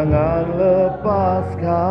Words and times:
Jangan 0.00 0.56
lepaskan 0.56 1.84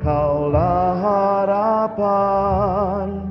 Kaulah 0.00 0.96
harapan 1.04 3.28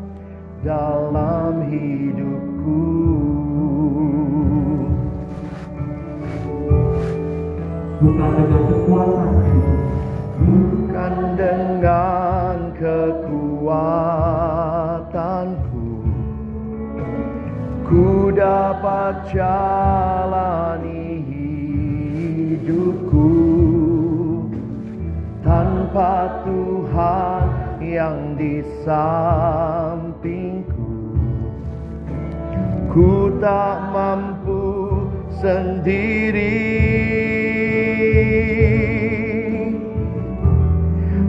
dalam 0.62 1.66
hidupku. 1.66 2.86
Bukan 7.98 8.30
dengan 8.38 8.62
kekuatan 8.62 9.58
Bukan 10.46 11.14
dengan 11.34 12.78
kekuatanku. 12.78 13.74
Ku 17.90 18.30
dapat 18.38 19.34
jalani 19.34 21.26
hidupku 21.26 23.05
Tanpa 25.96 26.44
Tuhan 26.44 27.48
yang 27.80 28.36
di 28.36 28.60
sampingku. 28.84 30.68
Ku 32.92 33.32
tak 33.40 33.96
mampu 33.96 35.08
sendiri. 35.40 36.52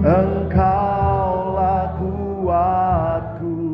Engkaulah 0.02 1.94
kuatku. 2.02 3.70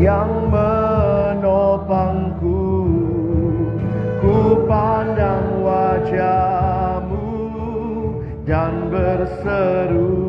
Yang 0.00 0.32
menopangku 0.48 1.76
Ku 4.16 4.64
pandang 4.64 5.60
wajahmu 5.60 6.71
Dan 8.52 8.92
berseru 8.92 10.28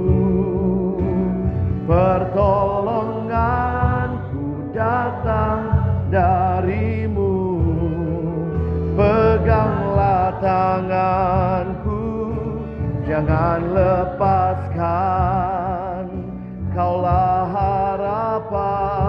Pertolonganku 1.83 4.71
datang 4.71 5.67
darimu. 6.07 7.59
Peganglah 8.95 10.39
tanganku 10.39 12.31
Jangan 13.03 13.75
lepaskan. 13.75 14.87
Kaulah 16.71 17.43
harapan 17.51 19.03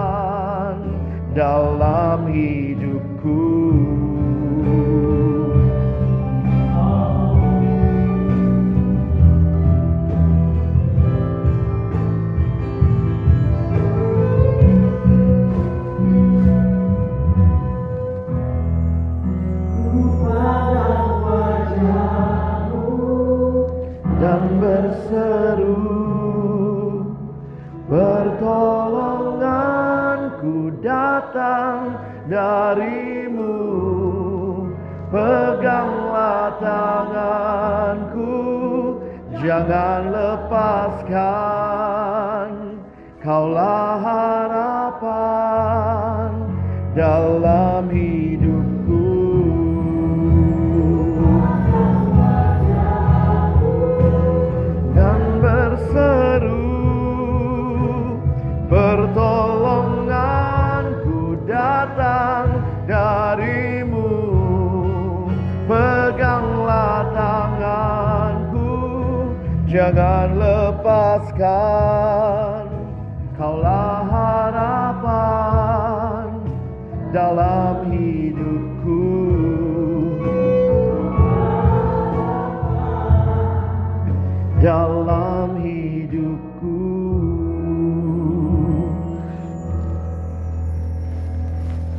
Dalam 1.39 2.27
hidupku 2.35 3.64
Jangan 39.45 40.09
lepaskan 40.09 41.21
Kaulah 43.21 43.84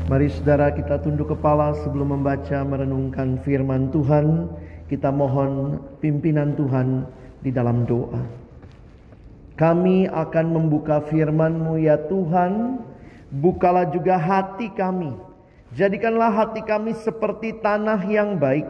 Mari 0.06 0.30
saudara 0.30 0.70
kita 0.70 1.02
tunduk 1.02 1.34
kepala 1.34 1.74
sebelum 1.82 2.14
membaca 2.14 2.62
merenungkan 2.62 3.42
firman 3.42 3.90
Tuhan. 3.90 4.54
Kita 4.86 5.10
mohon 5.10 5.82
pimpinan 5.98 6.54
Tuhan 6.54 7.10
di 7.42 7.50
dalam 7.50 7.90
doa. 7.90 8.22
Kami 9.58 10.06
akan 10.06 10.46
membuka 10.54 11.02
firman-Mu 11.10 11.82
ya 11.82 11.98
Tuhan. 12.06 12.86
Bukalah 13.34 13.90
juga 13.90 14.22
hati 14.22 14.70
kami. 14.78 15.10
Jadikanlah 15.74 16.30
hati 16.30 16.62
kami 16.62 16.94
seperti 17.02 17.58
tanah 17.66 18.06
yang 18.06 18.38
baik 18.38 18.70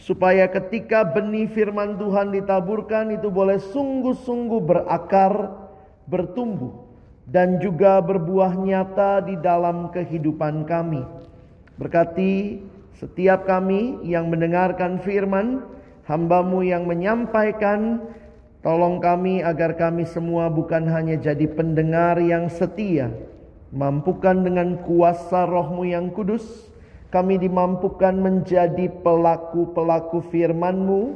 supaya 0.00 0.48
ketika 0.48 1.04
benih 1.04 1.44
firman 1.44 2.00
Tuhan 2.00 2.32
ditaburkan 2.32 3.12
itu 3.12 3.28
boleh 3.28 3.60
sungguh-sungguh 3.60 4.64
berakar, 4.64 5.60
bertumbuh 6.08 6.83
dan 7.28 7.60
juga 7.60 8.00
berbuah 8.04 8.56
nyata 8.56 9.24
di 9.24 9.34
dalam 9.40 9.88
kehidupan 9.92 10.68
kami. 10.68 11.02
Berkati 11.80 12.60
setiap 12.96 13.48
kami 13.48 14.04
yang 14.04 14.28
mendengarkan 14.30 15.00
firman, 15.02 15.64
hambamu 16.06 16.62
yang 16.62 16.84
menyampaikan, 16.84 18.04
Tolong 18.64 18.96
kami 18.96 19.44
agar 19.44 19.76
kami 19.76 20.08
semua 20.08 20.48
bukan 20.48 20.88
hanya 20.88 21.20
jadi 21.20 21.44
pendengar 21.52 22.16
yang 22.16 22.48
setia, 22.48 23.12
mampukan 23.68 24.40
dengan 24.40 24.80
kuasa 24.80 25.44
rohmu 25.44 25.84
yang 25.84 26.08
kudus, 26.08 26.72
kami 27.12 27.36
dimampukan 27.36 28.16
menjadi 28.16 28.88
pelaku-pelaku 29.04 30.24
firman-Mu 30.32 31.12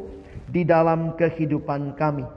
di 0.52 0.60
dalam 0.60 1.16
kehidupan 1.16 1.96
kami. 1.96 2.28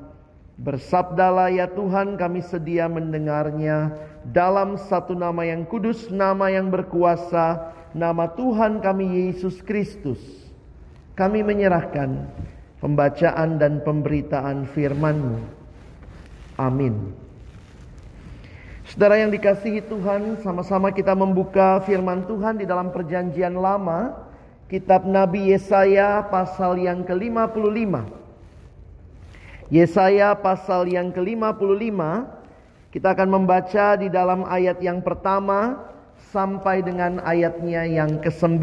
Bersabdalah 0.62 1.50
ya 1.50 1.66
Tuhan 1.66 2.22
kami 2.22 2.46
sedia 2.46 2.86
mendengarnya 2.86 3.98
dalam 4.30 4.78
satu 4.78 5.18
nama 5.18 5.42
yang 5.42 5.66
kudus, 5.66 6.14
nama 6.14 6.54
yang 6.54 6.70
berkuasa, 6.70 7.74
nama 7.98 8.30
Tuhan 8.30 8.78
kami 8.78 9.26
Yesus 9.26 9.58
Kristus. 9.66 10.22
Kami 11.18 11.42
menyerahkan 11.42 12.30
pembacaan 12.78 13.58
dan 13.58 13.82
pemberitaan 13.82 14.70
firman-Mu. 14.70 15.42
Amin. 16.62 17.10
Saudara 18.86 19.18
yang 19.18 19.34
dikasihi 19.34 19.82
Tuhan, 19.90 20.46
sama-sama 20.46 20.94
kita 20.94 21.18
membuka 21.18 21.82
firman 21.90 22.22
Tuhan 22.30 22.62
di 22.62 22.70
dalam 22.70 22.94
perjanjian 22.94 23.58
lama, 23.58 24.14
kitab 24.70 25.10
Nabi 25.10 25.58
Yesaya 25.58 26.22
pasal 26.30 26.78
yang 26.78 27.02
ke-55. 27.02 28.21
Yesaya 29.72 30.36
pasal 30.36 30.92
yang 30.92 31.16
ke-55, 31.16 31.96
kita 32.92 33.08
akan 33.16 33.30
membaca 33.32 33.96
di 33.96 34.12
dalam 34.12 34.44
ayat 34.44 34.84
yang 34.84 35.00
pertama 35.00 35.80
sampai 36.36 36.84
dengan 36.84 37.24
ayatnya 37.24 37.88
yang 37.88 38.20
ke-9. 38.20 38.60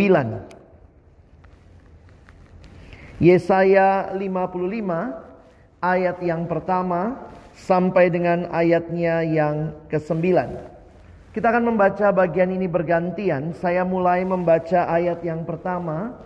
Yesaya 3.24 4.12
55 4.12 5.80
ayat 5.80 6.16
yang 6.20 6.44
pertama 6.44 7.16
sampai 7.56 8.12
dengan 8.12 8.44
ayatnya 8.52 9.24
yang 9.24 9.72
ke-9. 9.88 10.28
Kita 11.32 11.46
akan 11.48 11.72
membaca 11.72 12.12
bagian 12.12 12.52
ini 12.52 12.68
bergantian. 12.68 13.56
Saya 13.56 13.80
mulai 13.80 14.28
membaca 14.28 14.84
ayat 14.92 15.24
yang 15.24 15.48
pertama. 15.48 16.20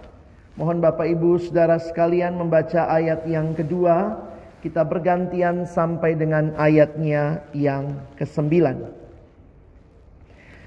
Mohon 0.58 0.84
Bapak 0.84 1.06
Ibu 1.06 1.38
Saudara 1.38 1.78
sekalian 1.78 2.34
membaca 2.34 2.90
ayat 2.90 3.24
yang 3.30 3.54
kedua. 3.54 4.31
Kita 4.62 4.86
bergantian 4.86 5.66
sampai 5.66 6.14
dengan 6.14 6.54
ayatnya 6.54 7.42
yang 7.50 7.98
ke-9. 8.14 8.78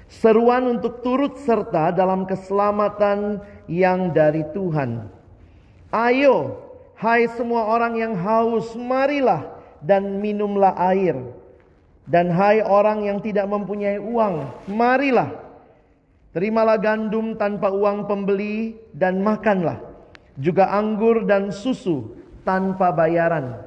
Seruan 0.06 0.68
untuk 0.68 1.00
turut 1.00 1.40
serta 1.40 1.90
dalam 1.90 2.28
keselamatan 2.28 3.40
yang 3.66 4.12
dari 4.14 4.46
Tuhan 4.54 5.16
Ayo, 5.96 6.66
hai 6.98 7.30
semua 7.38 7.70
orang 7.70 7.94
yang 7.96 8.14
haus, 8.18 8.74
marilah 8.74 9.46
dan 9.78 10.18
minumlah 10.18 10.74
air. 10.92 11.14
Dan 12.06 12.30
hai 12.30 12.62
orang 12.62 13.02
yang 13.06 13.18
tidak 13.18 13.50
mempunyai 13.50 13.98
uang, 13.98 14.66
marilah. 14.70 15.30
Terimalah 16.36 16.78
gandum 16.78 17.34
tanpa 17.34 17.72
uang 17.72 18.06
pembeli 18.06 18.78
dan 18.94 19.24
makanlah. 19.24 19.82
Juga 20.36 20.68
anggur 20.68 21.24
dan 21.24 21.48
susu 21.48 22.12
tanpa 22.44 22.92
bayaran. 22.92 23.65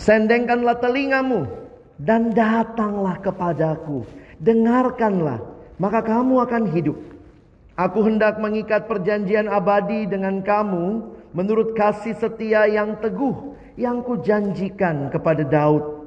Sendengkanlah 0.00 0.80
telingamu 0.80 1.44
dan 2.00 2.32
datanglah 2.32 3.20
kepadaku. 3.20 4.08
Dengarkanlah, 4.40 5.44
maka 5.76 6.00
kamu 6.00 6.40
akan 6.40 6.64
hidup. 6.72 6.96
Aku 7.76 8.00
hendak 8.08 8.40
mengikat 8.40 8.88
perjanjian 8.88 9.44
abadi 9.52 10.08
dengan 10.08 10.40
kamu 10.40 11.04
menurut 11.36 11.76
kasih 11.76 12.16
setia 12.16 12.64
yang 12.64 12.96
teguh 12.96 13.52
yang 13.76 14.00
kujanjikan 14.00 15.12
kepada 15.12 15.44
Daud. 15.44 16.00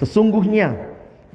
Sesungguhnya 0.00 0.85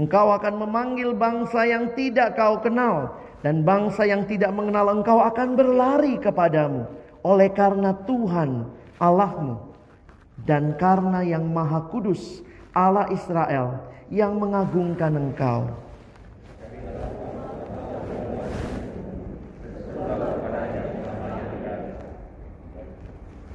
Engkau 0.01 0.33
akan 0.33 0.65
memanggil 0.65 1.13
bangsa 1.13 1.61
yang 1.69 1.93
tidak 1.93 2.33
kau 2.33 2.57
kenal 2.57 3.21
dan 3.45 3.61
bangsa 3.61 4.09
yang 4.09 4.25
tidak 4.25 4.49
mengenal 4.49 4.89
engkau 4.89 5.21
akan 5.21 5.53
berlari 5.53 6.17
kepadamu 6.17 6.89
oleh 7.21 7.53
karena 7.53 7.93
Tuhan 8.09 8.65
Allahmu 8.97 9.61
dan 10.41 10.73
karena 10.73 11.21
yang 11.21 11.45
Maha 11.45 11.85
Kudus 11.93 12.41
Allah 12.73 13.13
Israel 13.13 13.77
yang 14.09 14.41
mengagungkan 14.41 15.13
engkau. 15.13 15.69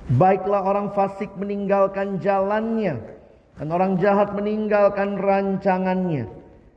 Baiklah 0.06 0.62
orang 0.62 0.94
fasik 0.94 1.34
meninggalkan 1.34 2.22
jalannya 2.22 3.02
dan 3.58 3.68
orang 3.74 3.98
jahat 3.98 4.30
meninggalkan 4.36 5.18
rancangannya. 5.18 6.35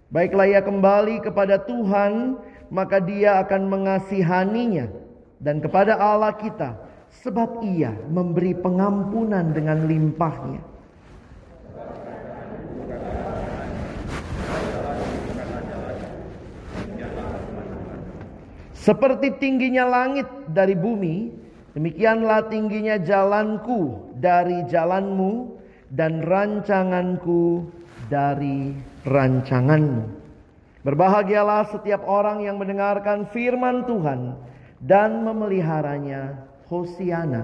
Baiklah 0.10 0.50
ia 0.50 0.62
kembali 0.66 1.22
kepada 1.22 1.62
Tuhan, 1.62 2.42
maka 2.74 2.98
dia 2.98 3.38
akan 3.46 3.70
mengasihaninya. 3.70 4.90
Dan 5.38 5.62
kepada 5.62 6.02
Allah 6.02 6.34
kita, 6.34 6.74
sebab 7.22 7.62
ia 7.62 7.94
memberi 8.10 8.58
pengampunan 8.58 9.54
dengan 9.54 9.86
limpahnya. 9.86 10.66
Seperti 18.74 19.38
tingginya 19.38 19.86
langit 19.86 20.26
dari 20.50 20.74
bumi, 20.74 21.30
demikianlah 21.78 22.50
tingginya 22.50 22.98
jalanku 22.98 24.10
dari 24.18 24.66
jalanmu, 24.66 25.62
dan 25.94 26.26
rancanganku 26.26 27.70
dari 28.10 28.74
rancanganmu. 29.04 30.20
Berbahagialah 30.80 31.68
setiap 31.76 32.08
orang 32.08 32.44
yang 32.48 32.56
mendengarkan 32.56 33.28
firman 33.32 33.84
Tuhan 33.84 34.40
dan 34.80 35.28
memeliharanya. 35.28 36.48
Hosiana. 36.70 37.44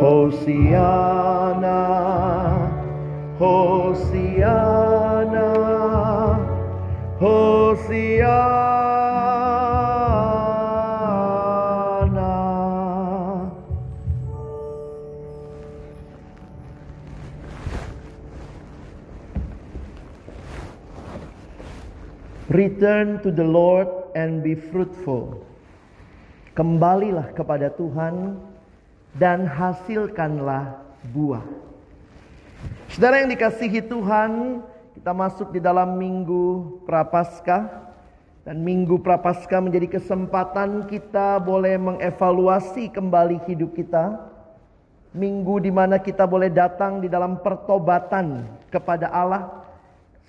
Hosiana, 0.00 1.80
Hosiana, 3.36 4.80
Hosiana. 7.20 8.69
Return 22.50 23.22
to 23.22 23.30
the 23.30 23.46
Lord 23.46 23.86
and 24.18 24.42
be 24.42 24.58
fruitful. 24.58 25.38
Kembalilah 26.58 27.30
kepada 27.30 27.70
Tuhan 27.70 28.42
dan 29.14 29.46
hasilkanlah 29.46 30.82
buah. 31.14 31.46
Saudara 32.90 33.22
yang 33.22 33.30
dikasihi 33.30 33.86
Tuhan, 33.86 34.60
kita 34.98 35.14
masuk 35.14 35.54
di 35.54 35.62
dalam 35.62 35.94
minggu 35.94 36.82
Prapaskah 36.90 37.70
dan 38.42 38.66
minggu 38.66 38.98
Prapaskah 38.98 39.62
menjadi 39.62 40.02
kesempatan 40.02 40.90
kita 40.90 41.38
boleh 41.38 41.78
mengevaluasi 41.78 42.90
kembali 42.90 43.46
hidup 43.46 43.78
kita. 43.78 44.26
Minggu 45.14 45.62
di 45.62 45.70
mana 45.70 46.02
kita 46.02 46.26
boleh 46.26 46.50
datang 46.50 46.98
di 46.98 47.06
dalam 47.06 47.38
pertobatan 47.46 48.42
kepada 48.74 49.06
Allah 49.14 49.59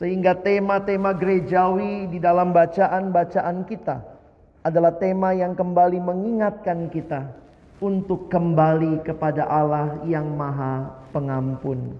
sehingga 0.01 0.33
tema-tema 0.33 1.13
gerejawi 1.13 2.09
di 2.09 2.17
dalam 2.17 2.49
bacaan-bacaan 2.49 3.69
kita 3.69 4.01
adalah 4.65 4.97
tema 4.97 5.29
yang 5.37 5.53
kembali 5.53 6.01
mengingatkan 6.01 6.89
kita 6.89 7.29
untuk 7.77 8.25
kembali 8.25 9.05
kepada 9.05 9.45
Allah 9.45 10.01
yang 10.09 10.25
Maha 10.25 10.89
Pengampun. 11.13 11.93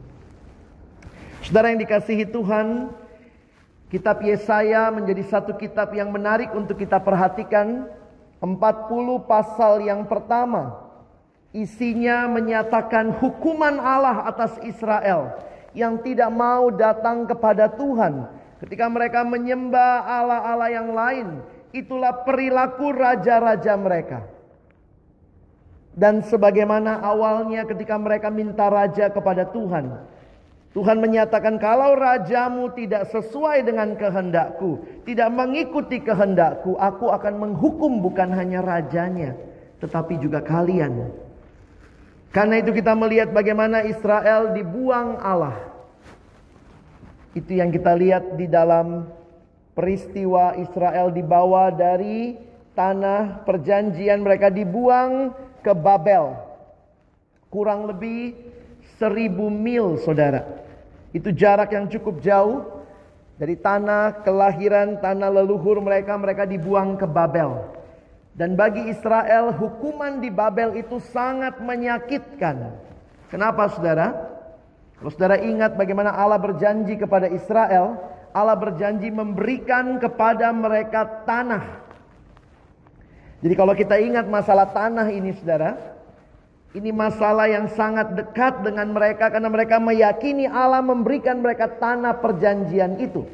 Saudara 1.45 1.69
yang 1.69 1.77
dikasihi 1.85 2.25
Tuhan, 2.25 2.89
kitab 3.93 4.25
Yesaya 4.25 4.89
menjadi 4.89 5.21
satu 5.29 5.53
kitab 5.53 5.93
yang 5.93 6.09
menarik 6.09 6.49
untuk 6.57 6.81
kita 6.81 6.97
perhatikan. 6.97 7.85
40 8.41 8.57
pasal 9.29 9.85
yang 9.85 10.09
pertama 10.09 10.73
isinya 11.53 12.25
menyatakan 12.25 13.13
hukuman 13.21 13.77
Allah 13.77 14.25
atas 14.25 14.57
Israel 14.65 15.50
yang 15.71 15.99
tidak 16.03 16.31
mau 16.31 16.71
datang 16.71 17.27
kepada 17.27 17.71
Tuhan. 17.71 18.27
Ketika 18.61 18.85
mereka 18.91 19.25
menyembah 19.25 20.05
Allah-Allah 20.05 20.69
yang 20.69 20.89
lain, 20.93 21.27
itulah 21.73 22.23
perilaku 22.27 22.93
raja-raja 22.93 23.73
mereka. 23.79 24.27
Dan 25.91 26.23
sebagaimana 26.23 27.03
awalnya 27.03 27.67
ketika 27.67 27.99
mereka 27.99 28.31
minta 28.31 28.71
raja 28.71 29.11
kepada 29.11 29.49
Tuhan, 29.51 29.91
Tuhan 30.71 31.03
menyatakan 31.03 31.59
kalau 31.59 31.99
rajamu 31.99 32.71
tidak 32.71 33.11
sesuai 33.11 33.67
dengan 33.67 33.91
kehendakku, 33.99 35.03
tidak 35.03 35.27
mengikuti 35.35 35.99
kehendakku, 35.99 36.79
aku 36.79 37.11
akan 37.11 37.43
menghukum 37.43 37.99
bukan 37.99 38.31
hanya 38.31 38.63
rajanya, 38.63 39.35
tetapi 39.83 40.15
juga 40.15 40.39
kalian. 40.39 41.11
Karena 42.31 42.63
itu 42.63 42.71
kita 42.71 42.95
melihat 42.95 43.35
bagaimana 43.35 43.83
Israel 43.83 44.55
dibuang 44.55 45.19
Allah. 45.19 45.59
Itu 47.35 47.59
yang 47.59 47.75
kita 47.75 47.91
lihat 47.91 48.39
di 48.39 48.47
dalam 48.47 49.07
peristiwa 49.75 50.55
Israel 50.55 51.11
dibawa 51.11 51.71
dari 51.71 52.39
tanah 52.71 53.43
perjanjian 53.43 54.23
mereka 54.23 54.47
dibuang 54.47 55.35
ke 55.59 55.75
Babel. 55.75 56.39
Kurang 57.51 57.91
lebih 57.91 58.35
seribu 58.95 59.51
mil 59.51 59.99
saudara. 59.99 60.47
Itu 61.11 61.35
jarak 61.35 61.75
yang 61.75 61.91
cukup 61.91 62.23
jauh 62.23 62.63
dari 63.35 63.59
tanah 63.59 64.23
kelahiran, 64.23 65.03
tanah 65.03 65.27
leluhur 65.27 65.83
mereka, 65.83 66.15
mereka 66.15 66.47
dibuang 66.47 66.95
ke 66.95 67.03
Babel. 67.03 67.80
Dan 68.31 68.55
bagi 68.55 68.87
Israel, 68.87 69.51
hukuman 69.51 70.23
di 70.23 70.31
Babel 70.31 70.79
itu 70.79 71.03
sangat 71.11 71.59
menyakitkan. 71.59 72.79
Kenapa 73.27 73.67
saudara? 73.71 74.15
Kalau 74.95 75.11
saudara 75.11 75.41
ingat 75.41 75.75
bagaimana 75.75 76.15
Allah 76.15 76.39
berjanji 76.39 76.95
kepada 76.95 77.27
Israel, 77.27 77.99
Allah 78.31 78.55
berjanji 78.55 79.11
memberikan 79.11 79.99
kepada 79.99 80.47
mereka 80.55 81.27
tanah. 81.27 81.83
Jadi 83.41 83.53
kalau 83.57 83.73
kita 83.73 83.97
ingat 83.97 84.29
masalah 84.29 84.69
tanah 84.69 85.09
ini 85.09 85.33
saudara, 85.35 85.75
ini 86.71 86.93
masalah 86.93 87.51
yang 87.51 87.67
sangat 87.73 88.15
dekat 88.15 88.63
dengan 88.63 88.95
mereka 88.95 89.27
karena 89.27 89.49
mereka 89.51 89.75
meyakini 89.81 90.47
Allah 90.47 90.79
memberikan 90.79 91.43
mereka 91.43 91.67
tanah 91.67 92.15
perjanjian 92.23 92.95
itu. 93.01 93.27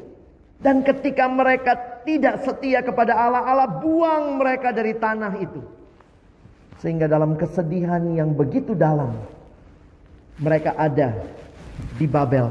Dan 0.58 0.82
ketika 0.82 1.30
mereka 1.30 2.02
tidak 2.02 2.42
setia 2.42 2.82
kepada 2.82 3.14
Allah, 3.14 3.46
Allah 3.46 3.70
buang 3.78 4.42
mereka 4.42 4.74
dari 4.74 4.94
tanah 4.98 5.38
itu. 5.38 5.62
Sehingga 6.82 7.06
dalam 7.06 7.38
kesedihan 7.38 8.02
yang 8.10 8.34
begitu 8.34 8.74
dalam, 8.74 9.14
mereka 10.42 10.74
ada 10.74 11.14
di 11.94 12.06
Babel. 12.10 12.50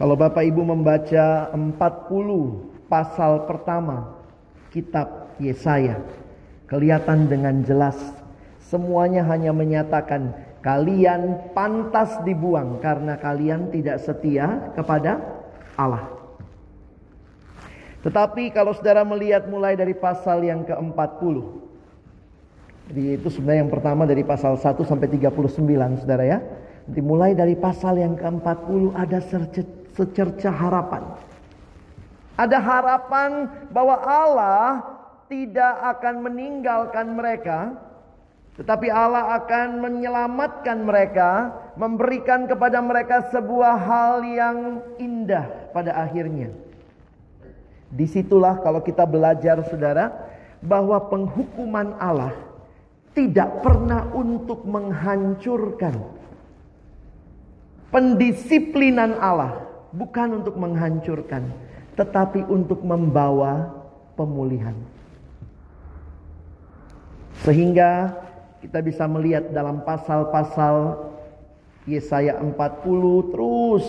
Kalau 0.00 0.16
Bapak 0.16 0.40
Ibu 0.40 0.62
membaca 0.64 1.52
40 1.52 2.88
pasal 2.88 3.44
pertama 3.44 4.16
kitab 4.72 5.36
Yesaya, 5.36 6.00
kelihatan 6.68 7.28
dengan 7.28 7.60
jelas 7.62 7.96
Semuanya 8.74 9.28
hanya 9.28 9.52
menyatakan 9.52 10.34
kalian 10.64 11.52
pantas 11.52 12.16
dibuang 12.24 12.80
karena 12.80 13.20
kalian 13.20 13.68
tidak 13.68 14.00
setia 14.00 14.72
kepada 14.72 15.20
Allah. 15.74 16.06
Tetapi 18.04 18.52
kalau 18.52 18.76
saudara 18.76 19.00
melihat 19.00 19.48
mulai 19.48 19.74
dari 19.80 19.96
pasal 19.96 20.44
yang 20.44 20.60
ke-40. 20.68 21.36
Jadi 22.92 23.16
itu 23.16 23.28
sebenarnya 23.32 23.64
yang 23.64 23.72
pertama 23.72 24.04
dari 24.04 24.20
pasal 24.20 24.60
1 24.60 24.76
sampai 24.84 25.08
39 25.08 26.04
saudara 26.04 26.24
ya. 26.28 26.38
Nanti 26.84 27.00
mulai 27.00 27.32
dari 27.32 27.56
pasal 27.56 27.96
yang 27.96 28.12
ke-40 28.12 28.92
ada 28.92 29.18
secerca 29.96 30.52
harapan. 30.52 31.16
Ada 32.36 32.60
harapan 32.60 33.48
bahwa 33.72 33.96
Allah 34.04 34.84
tidak 35.32 35.74
akan 35.96 36.28
meninggalkan 36.28 37.16
mereka 37.16 37.72
tetapi 38.54 38.86
Allah 38.86 39.34
akan 39.42 39.82
menyelamatkan 39.82 40.78
mereka, 40.86 41.50
memberikan 41.74 42.46
kepada 42.46 42.78
mereka 42.78 43.26
sebuah 43.34 43.74
hal 43.82 44.22
yang 44.22 44.58
indah 44.94 45.74
pada 45.74 45.98
akhirnya. 45.98 46.54
Di 47.90 48.06
situlah 48.06 48.62
kalau 48.62 48.78
kita 48.78 49.02
belajar 49.10 49.58
saudara, 49.66 50.14
bahwa 50.62 51.02
penghukuman 51.10 51.98
Allah 51.98 52.30
tidak 53.10 53.58
pernah 53.62 54.06
untuk 54.14 54.62
menghancurkan. 54.62 55.98
Pendisiplinan 57.90 59.18
Allah 59.18 59.66
bukan 59.90 60.42
untuk 60.42 60.54
menghancurkan, 60.58 61.46
tetapi 61.98 62.46
untuk 62.46 62.82
membawa 62.86 63.70
pemulihan. 64.14 64.74
Sehingga 67.42 68.23
kita 68.64 68.80
bisa 68.80 69.04
melihat 69.04 69.52
dalam 69.52 69.84
pasal-pasal 69.84 70.96
Yesaya 71.84 72.40
40 72.40 72.56
terus. 73.28 73.84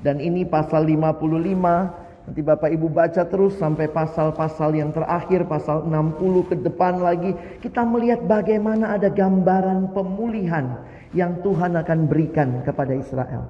Dan 0.00 0.16
ini 0.16 0.48
pasal 0.48 0.88
55 0.88 2.24
nanti 2.24 2.40
Bapak 2.40 2.72
Ibu 2.72 2.88
baca 2.88 3.28
terus 3.28 3.60
sampai 3.60 3.92
pasal-pasal 3.92 4.80
yang 4.80 4.96
terakhir 4.96 5.44
pasal 5.44 5.84
60 5.84 6.48
ke 6.48 6.56
depan 6.56 7.04
lagi. 7.04 7.36
Kita 7.60 7.84
melihat 7.84 8.24
bagaimana 8.24 8.96
ada 8.96 9.12
gambaran 9.12 9.92
pemulihan 9.92 10.80
yang 11.12 11.44
Tuhan 11.44 11.76
akan 11.76 11.98
berikan 12.08 12.64
kepada 12.64 12.96
Israel. 12.96 13.44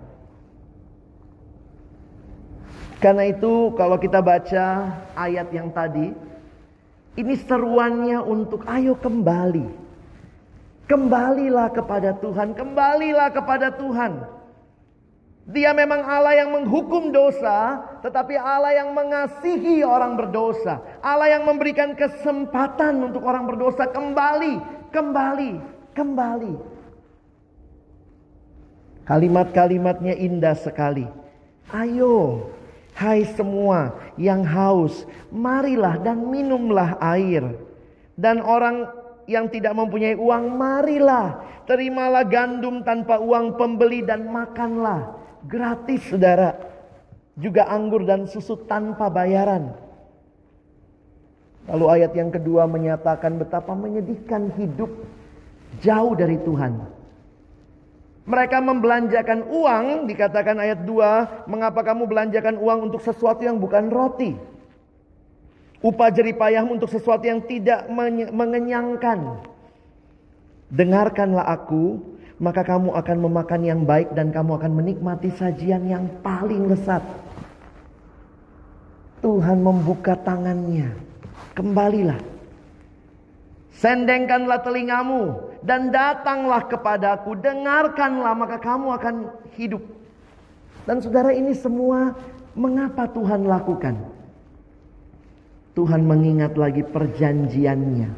Karena 2.98 3.30
itu 3.30 3.70
kalau 3.78 3.94
kita 3.94 4.18
baca 4.18 4.90
ayat 5.14 5.54
yang 5.54 5.70
tadi 5.70 6.10
ini 7.14 7.34
seruannya 7.38 8.18
untuk 8.26 8.66
ayo 8.66 8.98
kembali 8.98 9.83
Kembalilah 10.84 11.72
kepada 11.72 12.12
Tuhan, 12.20 12.52
kembalilah 12.52 13.32
kepada 13.32 13.72
Tuhan. 13.72 14.20
Dia 15.44 15.76
memang 15.76 16.00
Allah 16.00 16.40
yang 16.40 16.56
menghukum 16.56 17.12
dosa, 17.12 17.84
tetapi 18.00 18.36
Allah 18.36 18.80
yang 18.80 18.96
mengasihi 18.96 19.84
orang 19.84 20.16
berdosa. 20.16 20.80
Allah 21.04 21.36
yang 21.36 21.44
memberikan 21.44 21.92
kesempatan 21.92 23.00
untuk 23.04 23.24
orang 23.28 23.44
berdosa 23.44 23.84
kembali, 23.88 24.60
kembali, 24.88 25.52
kembali. 25.92 26.54
Kalimat-kalimatnya 29.04 30.16
indah 30.16 30.56
sekali. 30.56 31.04
Ayo, 31.68 32.48
hai 32.96 33.28
semua 33.36 34.00
yang 34.16 34.48
haus, 34.48 35.04
marilah 35.28 36.00
dan 36.00 36.24
minumlah 36.24 36.96
air. 37.04 37.52
Dan 38.16 38.40
orang 38.40 38.88
yang 39.24 39.48
tidak 39.48 39.72
mempunyai 39.72 40.16
uang, 40.16 40.54
marilah 40.54 41.40
terimalah 41.64 42.24
gandum 42.28 42.84
tanpa 42.84 43.20
uang 43.20 43.56
pembeli 43.56 44.04
dan 44.04 44.28
makanlah 44.28 45.16
gratis 45.44 46.04
saudara. 46.08 46.56
Juga 47.34 47.66
anggur 47.66 48.06
dan 48.06 48.30
susu 48.30 48.54
tanpa 48.68 49.10
bayaran. 49.10 49.74
Lalu 51.66 51.84
ayat 51.98 52.12
yang 52.14 52.30
kedua 52.30 52.68
menyatakan 52.68 53.40
betapa 53.40 53.72
menyedihkan 53.74 54.52
hidup 54.54 54.92
jauh 55.80 56.14
dari 56.14 56.38
Tuhan. 56.38 56.78
Mereka 58.24 58.56
membelanjakan 58.64 59.52
uang, 59.52 60.08
dikatakan 60.08 60.56
ayat 60.56 60.80
2, 60.88 61.44
mengapa 61.44 61.84
kamu 61.84 62.08
belanjakan 62.08 62.56
uang 62.56 62.88
untuk 62.88 63.04
sesuatu 63.04 63.44
yang 63.44 63.60
bukan 63.60 63.92
roti? 63.92 64.32
Upah 65.84 66.08
jeripayahmu 66.08 66.80
untuk 66.80 66.88
sesuatu 66.88 67.28
yang 67.28 67.44
tidak 67.44 67.84
mengenyangkan. 68.32 69.44
Dengarkanlah 70.72 71.44
aku, 71.44 72.00
maka 72.40 72.64
kamu 72.64 72.96
akan 72.96 73.16
memakan 73.20 73.60
yang 73.68 73.80
baik 73.84 74.16
dan 74.16 74.32
kamu 74.32 74.56
akan 74.56 74.72
menikmati 74.72 75.28
sajian 75.36 75.84
yang 75.84 76.08
paling 76.24 76.72
lesat. 76.72 77.04
Tuhan 79.20 79.60
membuka 79.60 80.16
tangannya. 80.16 80.96
Kembalilah. 81.52 82.16
Sendengkanlah 83.76 84.64
telingamu 84.64 85.52
dan 85.60 85.92
datanglah 85.92 86.64
kepadaku. 86.64 87.36
Dengarkanlah 87.36 88.32
maka 88.32 88.56
kamu 88.56 88.88
akan 88.96 89.14
hidup. 89.52 89.84
Dan 90.88 91.04
saudara 91.04 91.36
ini 91.36 91.52
semua 91.52 92.16
mengapa 92.56 93.04
Tuhan 93.04 93.44
lakukan? 93.44 94.13
Tuhan 95.74 96.06
mengingat 96.06 96.54
lagi 96.54 96.86
perjanjiannya. 96.86 98.10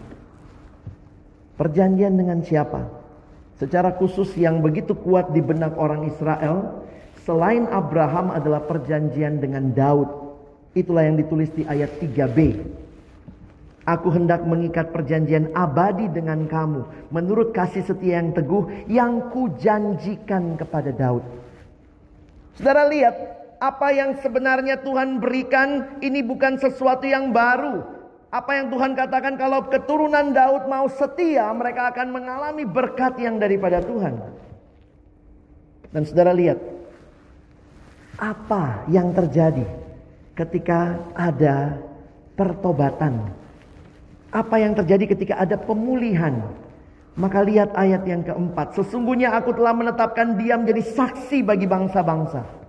Perjanjian 1.56 2.14
dengan 2.20 2.44
siapa? 2.44 2.84
Secara 3.56 3.96
khusus 3.96 4.28
yang 4.36 4.60
begitu 4.60 4.92
kuat 4.92 5.32
di 5.32 5.40
benak 5.40 5.72
orang 5.80 6.04
Israel, 6.04 6.84
selain 7.24 7.64
Abraham 7.72 8.28
adalah 8.28 8.60
perjanjian 8.60 9.40
dengan 9.40 9.72
Daud. 9.72 10.08
Itulah 10.76 11.08
yang 11.08 11.16
ditulis 11.16 11.48
di 11.56 11.64
ayat 11.64 11.96
3b. 11.96 12.38
Aku 13.88 14.12
hendak 14.12 14.44
mengikat 14.44 14.92
perjanjian 14.92 15.54
abadi 15.56 16.10
dengan 16.10 16.44
kamu 16.44 17.08
menurut 17.14 17.54
kasih 17.54 17.86
setia 17.86 18.18
yang 18.18 18.34
teguh 18.34 18.84
yang 18.90 19.30
kujanjikan 19.32 20.58
kepada 20.58 20.90
Daud. 20.90 21.22
Saudara 22.58 22.90
lihat, 22.90 23.45
apa 23.56 23.88
yang 23.92 24.20
sebenarnya 24.20 24.80
Tuhan 24.84 25.20
berikan 25.20 26.00
ini 26.04 26.20
bukan 26.20 26.60
sesuatu 26.60 27.08
yang 27.08 27.32
baru. 27.32 27.84
Apa 28.28 28.58
yang 28.58 28.68
Tuhan 28.68 28.92
katakan 28.92 29.40
kalau 29.40 29.64
keturunan 29.70 30.34
Daud 30.34 30.68
mau 30.68 30.84
setia, 30.92 31.48
mereka 31.56 31.88
akan 31.94 32.12
mengalami 32.12 32.68
berkat 32.68 33.16
yang 33.16 33.40
daripada 33.40 33.80
Tuhan. 33.80 34.18
Dan 35.94 36.02
saudara 36.04 36.36
lihat, 36.36 36.60
apa 38.20 38.84
yang 38.92 39.14
terjadi 39.16 39.64
ketika 40.36 41.00
ada 41.16 41.80
pertobatan? 42.36 43.32
Apa 44.34 44.60
yang 44.60 44.76
terjadi 44.76 45.16
ketika 45.16 45.40
ada 45.40 45.56
pemulihan? 45.56 46.44
Maka 47.16 47.40
lihat 47.40 47.72
ayat 47.72 48.04
yang 48.04 48.20
keempat. 48.20 48.76
Sesungguhnya 48.76 49.32
aku 49.32 49.56
telah 49.56 49.72
menetapkan 49.72 50.36
dia 50.36 50.60
menjadi 50.60 50.84
saksi 50.84 51.40
bagi 51.40 51.64
bangsa-bangsa. 51.64 52.65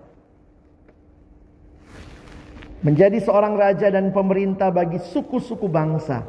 Menjadi 2.87 3.19
seorang 3.19 3.59
raja 3.59 3.91
dan 3.91 4.15
pemerintah 4.15 4.71
bagi 4.71 5.03
suku-suku 5.03 5.67
bangsa. 5.67 6.23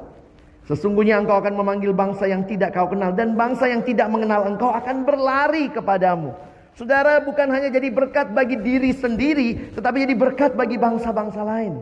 Sesungguhnya 0.67 1.23
engkau 1.23 1.39
akan 1.39 1.55
memanggil 1.55 1.95
bangsa 1.95 2.27
yang 2.27 2.43
tidak 2.51 2.75
kau 2.75 2.91
kenal. 2.91 3.15
Dan 3.15 3.39
bangsa 3.39 3.71
yang 3.71 3.87
tidak 3.87 4.11
mengenal 4.11 4.43
engkau 4.51 4.75
akan 4.75 5.07
berlari 5.07 5.71
kepadamu. 5.71 6.35
Saudara 6.75 7.23
bukan 7.23 7.47
hanya 7.55 7.71
jadi 7.71 7.95
berkat 7.95 8.35
bagi 8.35 8.59
diri 8.59 8.91
sendiri. 8.91 9.71
Tetapi 9.79 10.03
jadi 10.03 10.15
berkat 10.19 10.59
bagi 10.59 10.75
bangsa-bangsa 10.75 11.47
lain. 11.47 11.79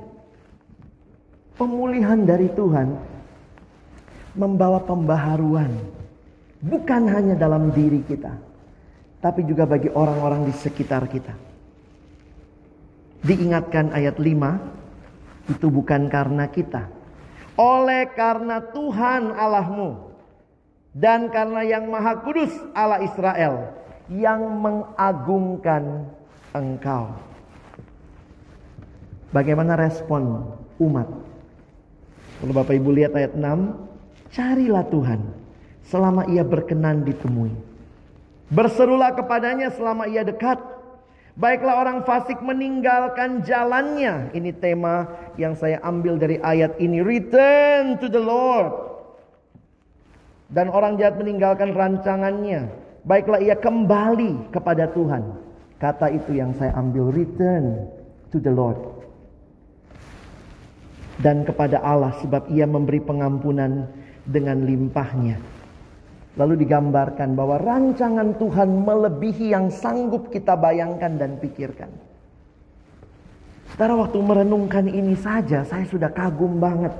Pemulihan 1.56 2.21
dari 2.28 2.52
Tuhan 2.52 2.92
membawa 4.37 4.85
pembaharuan 4.85 5.73
Bukan 6.66 7.06
hanya 7.12 7.37
dalam 7.37 7.68
diri 7.68 8.00
kita, 8.00 8.33
tapi 9.21 9.45
juga 9.45 9.68
bagi 9.68 9.92
orang-orang 9.92 10.49
di 10.49 10.54
sekitar 10.56 11.04
kita. 11.04 11.37
Diingatkan 13.26 13.90
ayat 13.90 14.23
5, 14.23 15.50
itu 15.50 15.66
bukan 15.66 16.06
karena 16.06 16.47
kita. 16.47 16.87
Oleh 17.59 18.06
karena 18.14 18.61
Tuhan 18.61 19.35
Allahmu 19.35 20.12
dan 20.95 21.33
karena 21.33 21.64
yang 21.64 21.88
Maha 21.88 22.21
Kudus 22.23 22.52
Allah 22.76 23.02
Israel 23.02 23.75
yang 24.12 24.45
mengagungkan 24.61 26.06
engkau. 26.54 27.16
Bagaimana 29.35 29.75
respon 29.75 30.52
umat? 30.78 31.09
Kalau 32.40 32.52
Bapak 32.52 32.76
Ibu 32.76 32.92
lihat 32.92 33.16
ayat 33.16 33.33
6, 33.33 34.33
carilah 34.33 34.85
Tuhan 34.92 35.21
selama 35.88 36.28
ia 36.28 36.45
berkenan 36.45 37.02
ditemui. 37.02 37.52
Berserulah 38.52 39.16
kepadanya 39.16 39.73
selama 39.73 40.06
ia 40.06 40.23
dekat. 40.23 40.61
Baiklah 41.37 41.85
orang 41.85 41.99
fasik 42.09 42.40
meninggalkan 42.40 43.45
jalannya. 43.45 44.33
Ini 44.33 44.57
tema 44.57 45.05
yang 45.37 45.52
saya 45.52 45.76
ambil 45.85 46.16
dari 46.16 46.40
ayat 46.40 46.81
ini. 46.81 47.05
Return 47.05 48.00
to 48.00 48.09
the 48.09 48.21
Lord. 48.21 48.73
Dan 50.49 50.73
orang 50.73 50.97
jahat 50.97 51.21
meninggalkan 51.21 51.76
rancangannya. 51.76 52.73
Baiklah 53.05 53.45
ia 53.45 53.52
kembali 53.52 54.49
kepada 54.49 54.88
Tuhan. 54.97 55.37
Kata 55.76 56.09
itu 56.09 56.40
yang 56.40 56.57
saya 56.57 56.73
ambil. 56.73 57.12
Return 57.12 57.85
to 58.33 58.40
the 58.40 58.49
Lord. 58.49 58.81
Dan 61.21 61.45
kepada 61.45 61.85
Allah 61.85 62.16
sebab 62.25 62.49
ia 62.49 62.64
memberi 62.64 63.05
pengampunan 63.05 63.93
dengan 64.25 64.64
limpahnya. 64.64 65.56
Lalu 66.37 66.69
digambarkan 66.69 67.33
bahwa 67.33 67.57
rancangan 67.57 68.37
Tuhan 68.37 68.85
melebihi 68.85 69.57
yang 69.57 69.73
sanggup 69.73 70.29
kita 70.29 70.53
bayangkan 70.53 71.16
dan 71.16 71.40
pikirkan. 71.40 71.88
Setelah 73.72 74.05
waktu 74.05 74.20
merenungkan 74.20 74.85
ini 74.85 75.16
saja 75.16 75.64
saya 75.64 75.88
sudah 75.88 76.12
kagum 76.12 76.61
banget. 76.61 76.92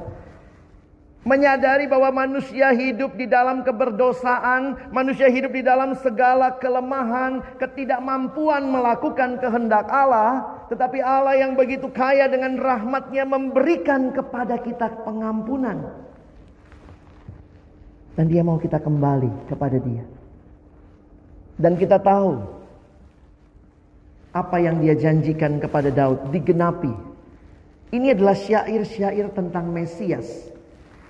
Menyadari 1.27 1.91
bahwa 1.91 2.23
manusia 2.23 2.71
hidup 2.71 3.19
di 3.19 3.27
dalam 3.27 3.67
keberdosaan, 3.67 4.95
manusia 4.95 5.27
hidup 5.27 5.51
di 5.51 5.67
dalam 5.67 5.99
segala 5.99 6.55
kelemahan, 6.63 7.43
ketidakmampuan 7.59 8.63
melakukan 8.63 9.43
kehendak 9.43 9.91
Allah. 9.91 10.63
Tetapi 10.71 11.03
Allah 11.03 11.35
yang 11.35 11.59
begitu 11.59 11.91
kaya 11.91 12.31
dengan 12.31 12.55
rahmatnya 12.55 13.27
memberikan 13.27 14.15
kepada 14.15 14.55
kita 14.63 15.03
pengampunan. 15.03 16.06
Dan 18.17 18.33
dia 18.33 18.41
mau 18.41 18.57
kita 18.57 18.81
kembali 18.81 19.53
kepada 19.53 19.77
dia. 19.77 20.01
Dan 21.61 21.77
kita 21.77 22.01
tahu 22.01 22.41
apa 24.33 24.57
yang 24.61 24.81
dia 24.81 24.97
janjikan 24.97 25.61
kepada 25.61 25.93
Daud 25.93 26.33
digenapi. 26.33 26.93
Ini 27.93 28.13
adalah 28.13 28.37
syair-syair 28.37 29.33
tentang 29.33 29.73
Mesias. 29.73 30.53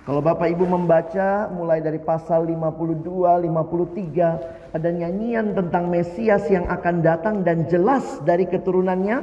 Kalau 0.07 0.23
Bapak 0.23 0.47
Ibu 0.47 0.63
membaca 0.63 1.51
mulai 1.51 1.83
dari 1.83 1.99
pasal 1.99 2.47
52, 2.47 3.03
53 3.43 4.71
ada 4.71 4.89
nyanyian 4.91 5.51
tentang 5.51 5.91
Mesias 5.91 6.47
yang 6.47 6.63
akan 6.71 7.03
datang 7.03 7.43
dan 7.43 7.67
jelas 7.67 8.23
dari 8.23 8.47
keturunannya 8.47 9.19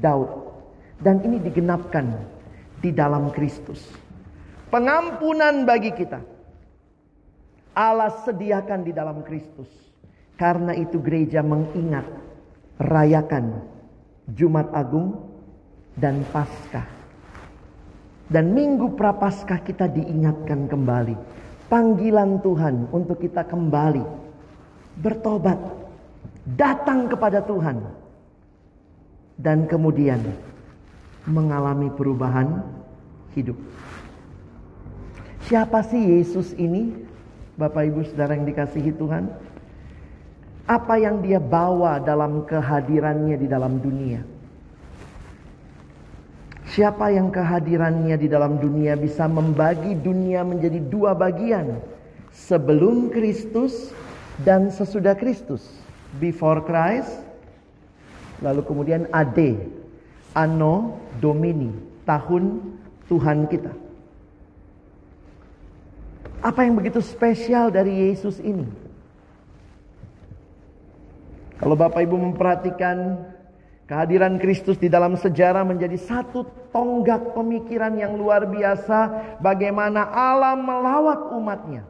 Daud. 0.00 0.48
Dan 0.96 1.20
ini 1.28 1.44
digenapkan 1.44 2.08
di 2.80 2.88
dalam 2.88 3.28
Kristus. 3.36 3.84
Pengampunan 4.72 5.68
bagi 5.68 5.92
kita 5.92 6.33
Allah 7.74 8.22
sediakan 8.22 8.86
di 8.86 8.94
dalam 8.94 9.26
Kristus. 9.26 9.68
Karena 10.34 10.74
itu 10.74 10.98
gereja 10.98 11.42
mengingat, 11.42 12.06
rayakan 12.78 13.62
Jumat 14.34 14.70
Agung 14.74 15.18
dan 15.94 16.26
Paskah. 16.30 16.86
Dan 18.24 18.56
minggu 18.56 18.96
prapaskah 18.96 19.60
kita 19.60 19.84
diingatkan 19.90 20.66
kembali. 20.66 21.14
Panggilan 21.68 22.40
Tuhan 22.40 22.88
untuk 22.90 23.20
kita 23.20 23.44
kembali. 23.44 24.02
Bertobat. 24.98 25.60
Datang 26.44 27.06
kepada 27.10 27.44
Tuhan. 27.44 27.84
Dan 29.36 29.68
kemudian 29.68 30.24
mengalami 31.28 31.90
perubahan 31.92 32.64
hidup. 33.36 33.58
Siapa 35.44 35.84
sih 35.84 36.00
Yesus 36.00 36.56
ini? 36.56 37.13
Bapak 37.54 37.86
Ibu 37.86 38.02
Saudara 38.10 38.34
yang 38.34 38.46
dikasihi 38.50 38.90
Tuhan. 38.98 39.30
Apa 40.64 40.98
yang 40.98 41.22
dia 41.22 41.38
bawa 41.38 42.02
dalam 42.02 42.42
kehadirannya 42.48 43.36
di 43.38 43.46
dalam 43.46 43.78
dunia. 43.78 44.24
Siapa 46.74 47.14
yang 47.14 47.30
kehadirannya 47.30 48.18
di 48.18 48.26
dalam 48.26 48.58
dunia 48.58 48.98
bisa 48.98 49.30
membagi 49.30 49.94
dunia 49.94 50.42
menjadi 50.42 50.82
dua 50.82 51.14
bagian. 51.14 51.78
Sebelum 52.34 53.14
Kristus 53.14 53.94
dan 54.42 54.74
sesudah 54.74 55.14
Kristus. 55.14 55.62
Before 56.18 56.58
Christ. 56.66 57.22
Lalu 58.42 58.66
kemudian 58.66 59.06
AD. 59.14 59.38
Anno 60.34 60.98
Domini. 61.22 61.70
Tahun 62.02 62.58
Tuhan 63.06 63.46
kita. 63.46 63.83
Apa 66.44 66.68
yang 66.68 66.76
begitu 66.76 67.00
spesial 67.00 67.72
dari 67.72 68.12
Yesus 68.12 68.36
ini? 68.36 68.68
Kalau 71.56 71.72
Bapak 71.72 72.04
Ibu 72.04 72.20
memperhatikan 72.20 73.16
kehadiran 73.88 74.36
Kristus 74.36 74.76
di 74.76 74.92
dalam 74.92 75.16
sejarah 75.16 75.64
menjadi 75.64 75.96
satu 75.96 76.44
tonggak 76.68 77.32
pemikiran 77.32 77.96
yang 77.96 78.20
luar 78.20 78.44
biasa 78.44 79.24
bagaimana 79.40 80.04
Allah 80.04 80.52
melawat 80.52 81.32
umatnya. 81.32 81.88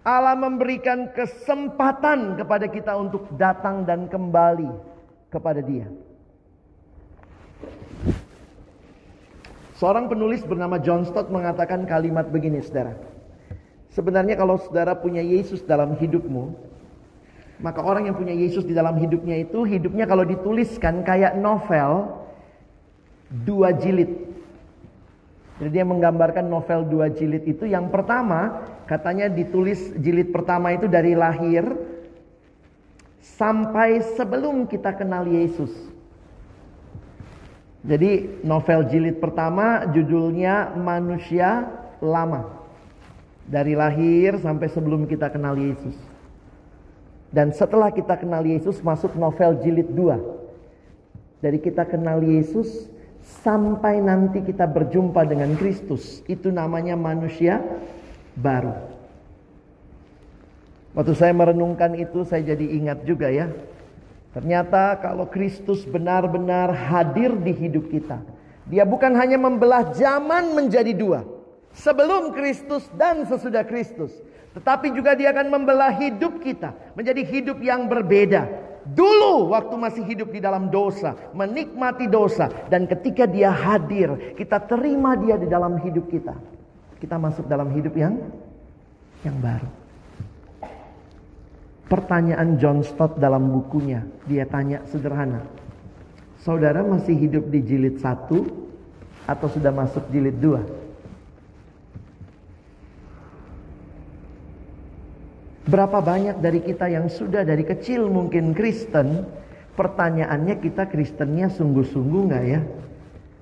Allah 0.00 0.36
memberikan 0.40 1.12
kesempatan 1.12 2.40
kepada 2.40 2.64
kita 2.72 2.96
untuk 2.96 3.28
datang 3.36 3.84
dan 3.84 4.08
kembali 4.08 4.72
kepada 5.28 5.60
Dia. 5.60 5.92
Seorang 9.76 10.08
penulis 10.08 10.40
bernama 10.48 10.80
John 10.80 11.04
Stott 11.04 11.28
mengatakan 11.28 11.84
kalimat 11.84 12.32
begini, 12.32 12.64
saudara. 12.64 13.13
Sebenarnya 13.94 14.34
kalau 14.34 14.58
saudara 14.58 14.98
punya 14.98 15.22
Yesus 15.22 15.62
dalam 15.62 15.94
hidupmu, 15.94 16.50
maka 17.62 17.78
orang 17.78 18.10
yang 18.10 18.18
punya 18.18 18.34
Yesus 18.34 18.66
di 18.66 18.74
dalam 18.74 18.98
hidupnya 18.98 19.38
itu 19.38 19.62
hidupnya 19.62 20.10
kalau 20.10 20.26
dituliskan 20.26 21.06
kayak 21.06 21.38
novel 21.38 22.10
dua 23.46 23.70
jilid. 23.70 24.10
Jadi 25.62 25.70
dia 25.70 25.86
menggambarkan 25.86 26.50
novel 26.50 26.90
dua 26.90 27.06
jilid 27.06 27.46
itu 27.46 27.70
yang 27.70 27.86
pertama 27.94 28.66
katanya 28.90 29.30
ditulis 29.30 29.94
jilid 30.02 30.34
pertama 30.34 30.74
itu 30.74 30.90
dari 30.90 31.14
lahir 31.14 31.62
sampai 33.22 34.02
sebelum 34.18 34.66
kita 34.66 34.90
kenal 34.98 35.22
Yesus. 35.22 35.70
Jadi 37.86 38.42
novel 38.42 38.90
jilid 38.90 39.22
pertama 39.22 39.86
judulnya 39.94 40.74
Manusia 40.74 41.70
Lama. 42.02 42.63
Dari 43.44 43.76
lahir 43.76 44.40
sampai 44.40 44.72
sebelum 44.72 45.04
kita 45.04 45.28
kenal 45.28 45.56
Yesus. 45.56 45.94
Dan 47.34 47.50
setelah 47.50 47.90
kita 47.90 48.14
kenal 48.14 48.46
Yesus 48.46 48.78
masuk 48.80 49.18
novel 49.18 49.58
jilid 49.60 49.90
2. 49.90 51.42
Dari 51.42 51.58
kita 51.58 51.84
kenal 51.84 52.22
Yesus 52.22 52.88
sampai 53.42 54.00
nanti 54.00 54.40
kita 54.40 54.64
berjumpa 54.70 55.26
dengan 55.26 55.52
Kristus. 55.58 56.22
Itu 56.30 56.54
namanya 56.54 56.94
manusia 56.94 57.60
baru. 58.38 58.72
Waktu 60.94 61.12
saya 61.18 61.34
merenungkan 61.34 61.98
itu 61.98 62.22
saya 62.22 62.54
jadi 62.54 62.64
ingat 62.78 63.02
juga 63.02 63.26
ya. 63.26 63.50
Ternyata 64.30 64.98
kalau 65.02 65.26
Kristus 65.26 65.82
benar-benar 65.82 66.70
hadir 66.70 67.34
di 67.34 67.50
hidup 67.50 67.90
kita. 67.90 68.22
Dia 68.70 68.86
bukan 68.86 69.12
hanya 69.18 69.36
membelah 69.36 69.90
zaman 69.90 70.54
menjadi 70.54 70.94
dua. 70.94 71.33
Sebelum 71.84 72.32
Kristus 72.32 72.88
dan 72.96 73.28
sesudah 73.28 73.60
Kristus. 73.68 74.16
Tetapi 74.56 74.96
juga 74.96 75.12
dia 75.12 75.36
akan 75.36 75.52
membelah 75.52 75.92
hidup 76.00 76.40
kita 76.40 76.72
menjadi 76.96 77.20
hidup 77.20 77.60
yang 77.60 77.90
berbeda. 77.92 78.48
Dulu 78.88 79.52
waktu 79.52 79.74
masih 79.76 80.04
hidup 80.04 80.32
di 80.32 80.40
dalam 80.40 80.72
dosa, 80.72 81.12
menikmati 81.36 82.08
dosa 82.08 82.48
dan 82.72 82.88
ketika 82.88 83.28
dia 83.28 83.52
hadir, 83.52 84.36
kita 84.36 84.64
terima 84.64 85.16
dia 85.16 85.36
di 85.36 85.48
dalam 85.48 85.76
hidup 85.80 86.08
kita. 86.08 86.32
Kita 87.00 87.20
masuk 87.20 87.44
dalam 87.48 87.68
hidup 87.76 87.92
yang 87.96 88.16
yang 89.20 89.36
baru. 89.40 89.68
Pertanyaan 91.84 92.56
John 92.56 92.80
Stott 92.80 93.20
dalam 93.20 93.52
bukunya, 93.52 94.08
dia 94.24 94.48
tanya 94.48 94.80
sederhana. 94.88 95.44
Saudara 96.40 96.80
masih 96.80 97.16
hidup 97.16 97.48
di 97.52 97.60
jilid 97.60 98.00
satu 98.00 98.44
atau 99.28 99.48
sudah 99.52 99.72
masuk 99.72 100.04
jilid 100.12 100.36
dua? 100.40 100.83
Berapa 105.64 106.04
banyak 106.04 106.44
dari 106.44 106.60
kita 106.60 106.92
yang 106.92 107.08
sudah 107.08 107.40
dari 107.40 107.64
kecil 107.64 108.12
mungkin 108.12 108.52
Kristen, 108.52 109.24
pertanyaannya 109.72 110.60
kita 110.60 110.92
Kristennya 110.92 111.48
sungguh-sungguh 111.48 112.20
nggak 112.28 112.44
ya? 112.44 112.60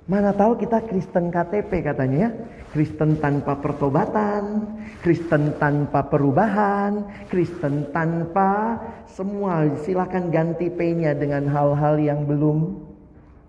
Mana 0.07 0.35
tahu 0.35 0.59
kita 0.59 0.83
Kristen 0.87 1.35
KTP 1.35 1.83
katanya 1.83 2.19
ya. 2.27 2.31
Kristen 2.73 3.21
tanpa 3.21 3.59
pertobatan, 3.59 4.65
Kristen 5.05 5.55
tanpa 5.59 6.07
perubahan, 6.07 7.05
Kristen 7.27 7.91
tanpa 7.91 8.81
semua. 9.11 9.67
Silakan 9.83 10.31
ganti 10.33 10.73
P-nya 10.73 11.13
dengan 11.19 11.47
hal-hal 11.51 12.01
yang 12.01 12.25
belum 12.25 12.87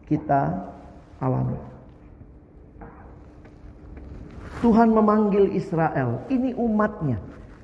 kita 0.09 0.69
alami. 1.21 1.57
Tuhan 4.59 4.89
memanggil 4.91 5.55
Israel, 5.55 6.23
ini 6.27 6.55
umatnya. 6.57 7.19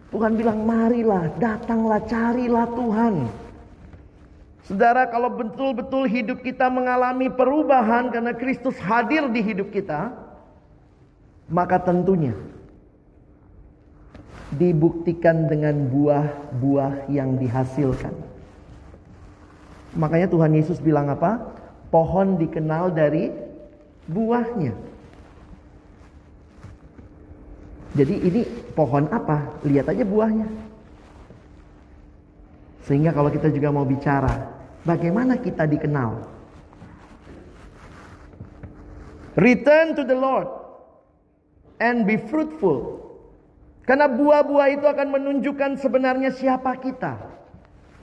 Tuhan 0.10 0.34
bilang 0.34 0.66
marilah, 0.66 1.30
datanglah, 1.38 2.02
carilah 2.10 2.66
Tuhan. 2.74 3.16
Saudara 4.66 5.10
kalau 5.10 5.34
betul-betul 5.34 6.06
hidup 6.06 6.46
kita 6.46 6.70
mengalami 6.70 7.30
perubahan 7.30 8.14
karena 8.14 8.34
Kristus 8.38 8.78
hadir 8.78 9.30
di 9.30 9.42
hidup 9.42 9.70
kita. 9.74 10.14
Maka 11.50 11.82
tentunya 11.82 12.38
dibuktikan 14.54 15.50
dengan 15.50 15.90
buah-buah 15.90 17.10
yang 17.10 17.38
dihasilkan. 17.42 18.14
Makanya 19.98 20.30
Tuhan 20.30 20.54
Yesus 20.54 20.78
bilang 20.78 21.10
apa? 21.10 21.42
Pohon 21.90 22.38
dikenal 22.38 22.94
dari 22.94 23.34
buahnya. 24.06 24.74
Jadi 27.98 28.16
ini 28.22 28.42
pohon 28.78 29.10
apa? 29.10 29.62
Lihat 29.66 29.90
aja 29.90 30.06
buahnya. 30.06 30.46
Sehingga 32.86 33.14
kalau 33.14 33.30
kita 33.34 33.50
juga 33.50 33.74
mau 33.74 33.86
bicara, 33.86 34.50
bagaimana 34.86 35.38
kita 35.42 35.66
dikenal? 35.66 36.26
Return 39.38 39.94
to 39.98 40.04
the 40.06 40.18
Lord 40.18 40.50
and 41.82 42.06
be 42.06 42.18
fruitful. 42.18 43.02
Karena 43.86 44.06
buah-buah 44.06 44.68
itu 44.70 44.86
akan 44.86 45.08
menunjukkan 45.10 45.82
sebenarnya 45.82 46.30
siapa 46.30 46.78
kita 46.78 47.18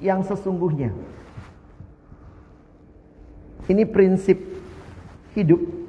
yang 0.03 0.27
sesungguhnya. 0.27 0.91
Ini 3.71 3.87
prinsip 3.87 4.39
hidup 5.35 5.86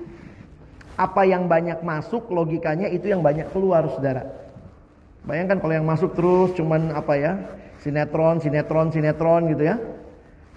apa 0.98 1.22
yang 1.30 1.46
banyak 1.46 1.86
masuk 1.86 2.34
logikanya 2.34 2.90
itu 2.90 3.14
yang 3.14 3.22
banyak 3.22 3.54
keluar 3.54 3.86
saudara. 3.94 4.26
Bayangkan 5.24 5.62
kalau 5.62 5.74
yang 5.78 5.86
masuk 5.86 6.18
terus 6.18 6.58
cuman 6.58 6.90
apa 6.98 7.14
ya 7.16 7.32
sinetron, 7.86 8.42
sinetron, 8.42 8.90
sinetron 8.90 9.54
gitu 9.54 9.64
ya. 9.70 9.78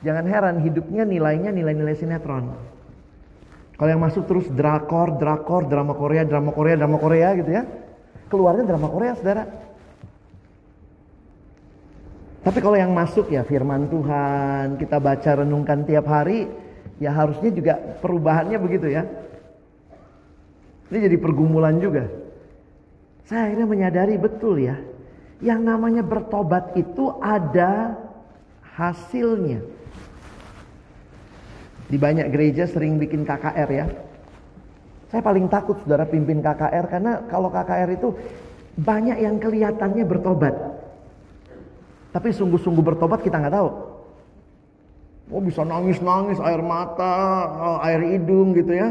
Jangan 0.00 0.24
heran 0.24 0.57
hidupnya 0.64 1.05
nilainya 1.05 1.53
nilai-nilai 1.53 1.92
sinetron. 1.92 2.57
Kalau 3.76 3.90
yang 3.92 4.00
masuk 4.00 4.24
terus 4.24 4.48
drakor, 4.48 5.20
drakor, 5.20 5.68
drama 5.68 5.92
Korea, 5.92 6.24
drama 6.24 6.53
Korea, 6.57 6.76
drama 6.76 6.96
Korea 6.96 7.37
gitu 7.37 7.50
ya. 7.53 7.62
Keluarnya 8.33 8.64
drama 8.64 8.88
Korea 8.88 9.12
saudara. 9.16 9.44
Tapi 12.40 12.59
kalau 12.64 12.76
yang 12.81 12.96
masuk 12.96 13.29
ya 13.29 13.44
firman 13.44 13.92
Tuhan, 13.92 14.81
kita 14.81 14.96
baca 14.96 15.44
renungkan 15.44 15.85
tiap 15.85 16.09
hari, 16.09 16.48
ya 16.96 17.12
harusnya 17.12 17.53
juga 17.53 17.76
perubahannya 18.00 18.57
begitu 18.57 18.88
ya. 18.88 19.05
Ini 20.90 21.07
jadi 21.07 21.16
pergumulan 21.22 21.79
juga. 21.79 22.11
Saya 23.31 23.46
akhirnya 23.46 23.66
menyadari 23.70 24.18
betul 24.18 24.59
ya. 24.59 24.74
Yang 25.38 25.61
namanya 25.62 26.03
bertobat 26.03 26.74
itu 26.74 27.14
ada 27.22 27.94
hasilnya. 28.74 29.62
Di 31.87 31.94
banyak 31.94 32.26
gereja 32.35 32.66
sering 32.66 32.98
bikin 32.98 33.22
KKR 33.22 33.70
ya. 33.70 33.87
Saya 35.11 35.22
paling 35.22 35.46
takut 35.46 35.79
saudara 35.83 36.07
pimpin 36.07 36.42
KKR 36.42 36.85
karena 36.90 37.22
kalau 37.31 37.50
KKR 37.50 37.90
itu 37.94 38.14
banyak 38.79 39.22
yang 39.22 39.38
kelihatannya 39.38 40.07
bertobat. 40.07 40.55
Tapi 42.11 42.35
sungguh-sungguh 42.35 42.83
bertobat 42.83 43.22
kita 43.22 43.38
nggak 43.38 43.55
tahu. 43.55 43.70
Oh 45.31 45.42
bisa 45.42 45.62
nangis-nangis 45.62 46.42
air 46.42 46.59
mata, 46.59 47.14
air 47.87 48.03
hidung 48.03 48.50
gitu 48.59 48.74
ya. 48.74 48.90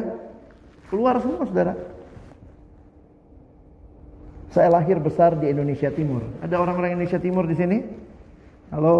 Keluar 0.89 1.21
semua 1.21 1.45
saudara. 1.45 1.73
Saya 4.49 4.73
lahir 4.73 4.97
besar 4.97 5.37
di 5.37 5.45
Indonesia 5.53 5.93
Timur. 5.93 6.25
Ada 6.41 6.57
orang-orang 6.57 6.97
Indonesia 6.97 7.21
Timur 7.21 7.45
di 7.45 7.53
sini? 7.53 7.85
Halo. 8.73 8.97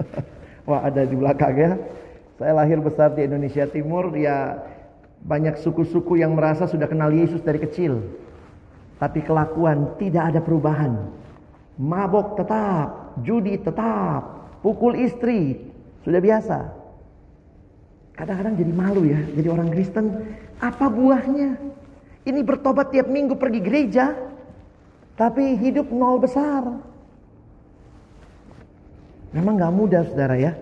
Wah, 0.68 0.80
ada 0.88 1.04
di 1.04 1.12
belakang 1.12 1.52
ya. 1.52 1.76
Saya 2.40 2.52
lahir 2.56 2.80
besar 2.80 3.12
di 3.12 3.28
Indonesia 3.28 3.68
Timur, 3.68 4.16
ya 4.16 4.56
banyak 5.24 5.60
suku-suku 5.60 6.20
yang 6.20 6.32
merasa 6.32 6.64
sudah 6.64 6.88
kenal 6.88 7.12
Yesus 7.12 7.44
dari 7.44 7.60
kecil. 7.60 8.00
Tapi 8.96 9.20
kelakuan 9.20 10.00
tidak 10.00 10.32
ada 10.32 10.40
perubahan. 10.40 11.12
Mabok 11.76 12.40
tetap, 12.40 13.20
judi 13.20 13.60
tetap, 13.60 14.48
pukul 14.64 14.96
istri, 14.96 15.60
sudah 16.00 16.20
biasa. 16.24 16.58
Kadang-kadang 18.16 18.56
jadi 18.56 18.72
malu 18.72 19.04
ya, 19.04 19.20
jadi 19.36 19.48
orang 19.52 19.68
Kristen. 19.68 20.24
Apa 20.60 20.88
buahnya? 20.88 21.60
Ini 22.26 22.40
bertobat 22.42 22.90
tiap 22.90 23.06
minggu 23.06 23.38
pergi 23.38 23.60
gereja, 23.62 24.16
tapi 25.14 25.54
hidup 25.54 25.92
nol 25.94 26.18
besar. 26.18 26.64
Memang 29.30 29.60
gak 29.60 29.74
mudah 29.74 30.02
saudara 30.08 30.36
ya. 30.40 30.52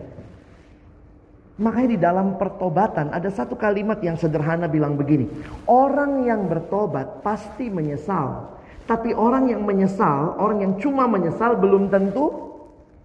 Makanya 1.55 1.89
di 1.95 1.99
dalam 2.03 2.35
pertobatan 2.35 3.15
ada 3.15 3.31
satu 3.31 3.55
kalimat 3.55 4.03
yang 4.03 4.19
sederhana 4.19 4.67
bilang 4.67 4.99
begini. 4.99 5.31
Orang 5.71 6.27
yang 6.27 6.51
bertobat 6.51 7.23
pasti 7.23 7.71
menyesal. 7.71 8.51
Tapi 8.85 9.15
orang 9.15 9.49
yang 9.49 9.63
menyesal, 9.63 10.35
orang 10.37 10.61
yang 10.61 10.75
cuma 10.83 11.07
menyesal 11.07 11.57
belum 11.57 11.89
tentu 11.89 12.53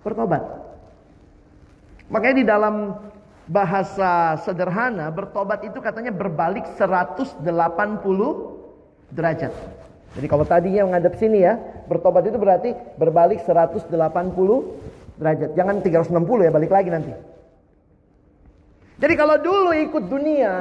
bertobat. 0.02 0.41
Makanya 2.10 2.36
di 2.36 2.45
dalam 2.49 2.75
bahasa 3.49 4.38
sederhana 4.45 5.09
bertobat 5.09 5.65
itu 5.65 5.81
katanya 5.81 6.13
berbalik 6.13 6.69
180 6.77 7.41
derajat. 9.09 9.49
Jadi 10.13 10.27
kalau 10.29 10.45
tadinya 10.45 10.85
menghadap 10.85 11.17
sini 11.17 11.41
ya, 11.41 11.57
bertobat 11.89 12.29
itu 12.29 12.38
berarti 12.38 12.77
berbalik 12.97 13.41
180 13.41 13.89
derajat. 15.17 15.49
Jangan 15.57 15.75
360 15.81 16.45
ya, 16.45 16.51
balik 16.53 16.71
lagi 16.71 16.89
nanti. 16.93 17.13
Jadi 18.99 19.13
kalau 19.17 19.38
dulu 19.41 19.73
ikut 19.73 20.05
dunia, 20.05 20.53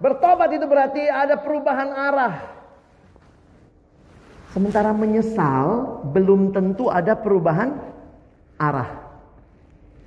bertobat 0.00 0.52
itu 0.52 0.64
berarti 0.68 1.08
ada 1.08 1.40
perubahan 1.40 1.88
arah. 1.88 2.34
Sementara 4.50 4.90
menyesal 4.90 6.02
belum 6.10 6.50
tentu 6.50 6.90
ada 6.90 7.14
perubahan 7.14 7.78
arah. 8.58 9.09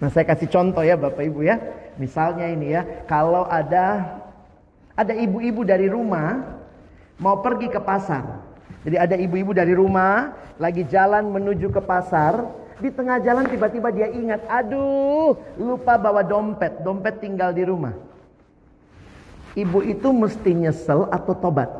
Nah, 0.03 0.11
saya 0.11 0.27
kasih 0.27 0.51
contoh 0.51 0.83
ya 0.83 0.99
Bapak 0.99 1.23
Ibu 1.23 1.47
ya. 1.47 1.63
Misalnya 1.95 2.51
ini 2.51 2.75
ya, 2.75 2.83
kalau 3.07 3.47
ada 3.47 4.19
ada 4.99 5.15
ibu-ibu 5.15 5.63
dari 5.63 5.87
rumah 5.87 6.59
mau 7.15 7.39
pergi 7.39 7.71
ke 7.71 7.79
pasar. 7.79 8.43
Jadi 8.83 8.99
ada 8.99 9.15
ibu-ibu 9.15 9.55
dari 9.55 9.71
rumah 9.71 10.35
lagi 10.59 10.83
jalan 10.83 11.31
menuju 11.31 11.71
ke 11.71 11.79
pasar, 11.79 12.51
di 12.83 12.91
tengah 12.91 13.23
jalan 13.23 13.47
tiba-tiba 13.47 13.95
dia 13.95 14.11
ingat, 14.11 14.43
aduh, 14.51 15.39
lupa 15.55 15.95
bawa 15.95 16.19
dompet. 16.19 16.83
Dompet 16.83 17.23
tinggal 17.23 17.55
di 17.55 17.63
rumah. 17.63 17.95
Ibu 19.55 19.87
itu 19.87 20.11
mesti 20.11 20.51
nyesel 20.51 21.07
atau 21.15 21.31
tobat? 21.31 21.71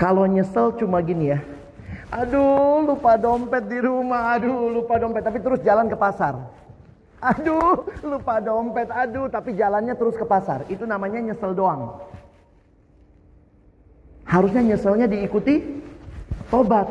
Kalau 0.00 0.24
nyesel 0.24 0.72
cuma 0.80 1.04
gini 1.04 1.36
ya. 1.36 1.44
Aduh, 2.16 2.88
lupa 2.88 3.20
dompet 3.20 3.68
di 3.68 3.76
rumah. 3.76 4.40
Aduh, 4.40 4.72
lupa 4.72 4.96
dompet. 4.96 5.20
Tapi 5.20 5.38
terus 5.44 5.60
jalan 5.60 5.92
ke 5.92 5.96
pasar. 6.00 6.48
Aduh, 7.20 7.84
lupa 8.00 8.40
dompet. 8.40 8.88
Aduh, 8.88 9.28
tapi 9.28 9.52
jalannya 9.52 9.92
terus 9.92 10.16
ke 10.16 10.24
pasar. 10.24 10.64
Itu 10.72 10.88
namanya 10.88 11.20
nyesel 11.20 11.52
doang. 11.52 12.00
Harusnya 14.24 14.64
nyeselnya 14.64 15.04
diikuti 15.04 15.60
tobat. 16.48 16.88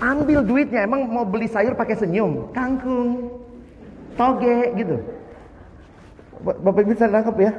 Ambil 0.00 0.40
duitnya. 0.40 0.88
Emang 0.88 1.04
mau 1.04 1.28
beli 1.28 1.52
sayur 1.52 1.76
pakai 1.76 2.00
senyum? 2.00 2.48
Kangkung, 2.56 3.28
toge 4.16 4.72
gitu. 4.80 4.96
Bapak 6.42 6.88
bisa 6.88 7.06
nangkep 7.06 7.36
ya? 7.38 7.52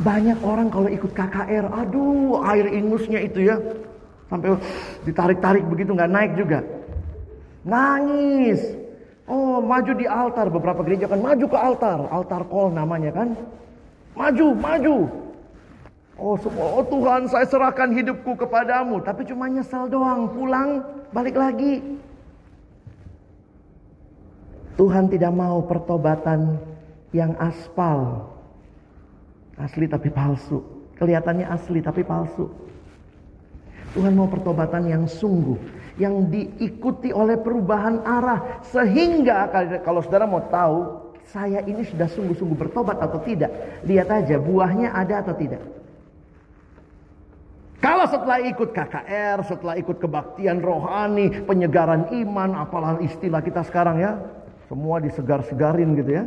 Banyak 0.00 0.38
orang 0.40 0.72
kalau 0.72 0.88
ikut 0.88 1.12
KKR, 1.12 1.66
aduh 1.68 2.40
air 2.48 2.72
ingusnya 2.72 3.20
itu 3.20 3.44
ya. 3.44 3.60
Sampai 4.30 4.54
ditarik-tarik 5.02 5.66
begitu 5.66 5.90
nggak 5.90 6.12
naik 6.14 6.32
juga. 6.38 6.62
Nangis. 7.66 8.62
Oh 9.26 9.58
maju 9.58 9.92
di 9.94 10.06
altar, 10.06 10.46
beberapa 10.50 10.86
gereja 10.86 11.10
kan 11.10 11.18
maju 11.18 11.46
ke 11.50 11.58
altar. 11.58 11.98
Altar 12.14 12.42
call 12.46 12.70
namanya 12.70 13.10
kan. 13.10 13.34
Maju, 14.14 14.46
maju. 14.54 14.96
Oh 16.20 16.36
semua, 16.36 16.66
oh 16.76 16.84
Tuhan 16.84 17.32
saya 17.32 17.46
serahkan 17.48 17.90
hidupku 17.90 18.38
kepadamu. 18.38 19.02
Tapi 19.02 19.26
cuma 19.26 19.50
nyesel 19.50 19.90
doang, 19.90 20.30
pulang 20.30 20.84
balik 21.10 21.34
lagi. 21.34 21.82
Tuhan 24.76 25.10
tidak 25.12 25.32
mau 25.34 25.60
pertobatan 25.64 26.60
yang 27.10 27.34
aspal. 27.36 28.30
Asli 29.60 29.84
tapi 29.84 30.08
palsu. 30.08 30.64
Kelihatannya 30.96 31.44
asli 31.48 31.80
tapi 31.84 32.00
palsu. 32.00 32.48
Tuhan 33.94 34.14
mau 34.14 34.30
pertobatan 34.30 34.86
yang 34.86 35.04
sungguh. 35.06 35.58
Yang 35.98 36.14
diikuti 36.32 37.10
oleh 37.10 37.36
perubahan 37.36 38.00
arah. 38.06 38.62
Sehingga 38.66 39.50
kalau 39.82 40.00
saudara 40.04 40.24
mau 40.24 40.44
tahu. 40.46 41.08
Saya 41.30 41.62
ini 41.62 41.86
sudah 41.86 42.10
sungguh-sungguh 42.10 42.58
bertobat 42.58 42.98
atau 42.98 43.22
tidak. 43.22 43.54
Lihat 43.86 44.08
aja 44.10 44.34
buahnya 44.42 44.90
ada 44.90 45.22
atau 45.22 45.38
tidak. 45.38 45.62
Kalau 47.78 48.04
setelah 48.10 48.42
ikut 48.44 48.74
KKR, 48.74 49.38
setelah 49.46 49.74
ikut 49.78 50.02
kebaktian 50.02 50.58
rohani, 50.58 51.46
penyegaran 51.46 52.10
iman, 52.12 52.58
apalah 52.58 52.98
istilah 52.98 53.40
kita 53.46 53.62
sekarang 53.62 54.02
ya. 54.02 54.18
Semua 54.66 54.98
disegar-segarin 54.98 55.94
gitu 55.96 56.18
ya. 56.18 56.24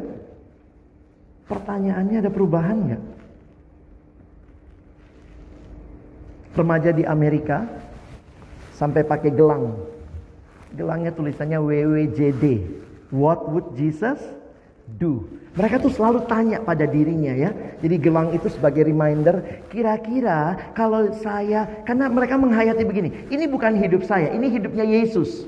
Pertanyaannya 1.51 2.23
ada 2.23 2.31
perubahan 2.31 2.77
nggak? 2.87 3.01
Remaja 6.53 6.93
di 6.93 7.01
Amerika 7.01 7.65
sampai 8.77 9.01
pakai 9.01 9.33
gelang. 9.33 9.73
Gelangnya 10.73 11.13
tulisannya 11.13 11.57
WWJD. 11.57 12.45
What 13.13 13.45
would 13.49 13.77
Jesus 13.77 14.21
do? 14.97 15.25
Mereka 15.53 15.85
tuh 15.85 15.93
selalu 15.93 16.25
tanya 16.25 16.57
pada 16.65 16.89
dirinya 16.89 17.29
ya. 17.29 17.53
Jadi 17.77 17.95
gelang 18.01 18.33
itu 18.33 18.49
sebagai 18.49 18.81
reminder, 18.89 19.65
kira-kira 19.69 20.73
kalau 20.73 21.13
saya 21.21 21.69
karena 21.85 22.09
mereka 22.09 22.41
menghayati 22.41 22.81
begini, 22.81 23.09
ini 23.29 23.45
bukan 23.45 23.77
hidup 23.77 24.01
saya, 24.01 24.33
ini 24.33 24.49
hidupnya 24.49 24.81
Yesus. 24.81 25.45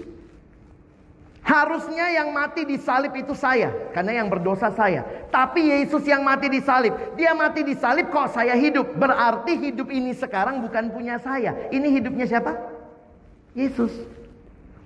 Harusnya 1.45 2.10
yang 2.10 2.34
mati 2.34 2.65
di 2.65 2.73
salib 2.81 3.13
itu 3.13 3.38
saya, 3.38 3.69
karena 3.93 4.17
yang 4.17 4.34
berdosa 4.34 4.73
saya. 4.73 5.05
Tapi 5.29 5.69
Yesus 5.69 6.01
yang 6.10 6.25
mati 6.25 6.49
di 6.49 6.58
salib, 6.58 6.97
dia 7.13 7.38
mati 7.38 7.62
di 7.62 7.77
salib 7.77 8.10
kok 8.10 8.34
saya 8.34 8.58
hidup. 8.58 8.97
Berarti 8.97 9.53
hidup 9.53 9.93
ini 9.93 10.17
sekarang 10.17 10.65
bukan 10.65 10.89
punya 10.89 11.21
saya. 11.21 11.69
Ini 11.69 11.86
hidupnya 12.01 12.25
siapa? 12.25 12.49
Yesus. 13.53 13.93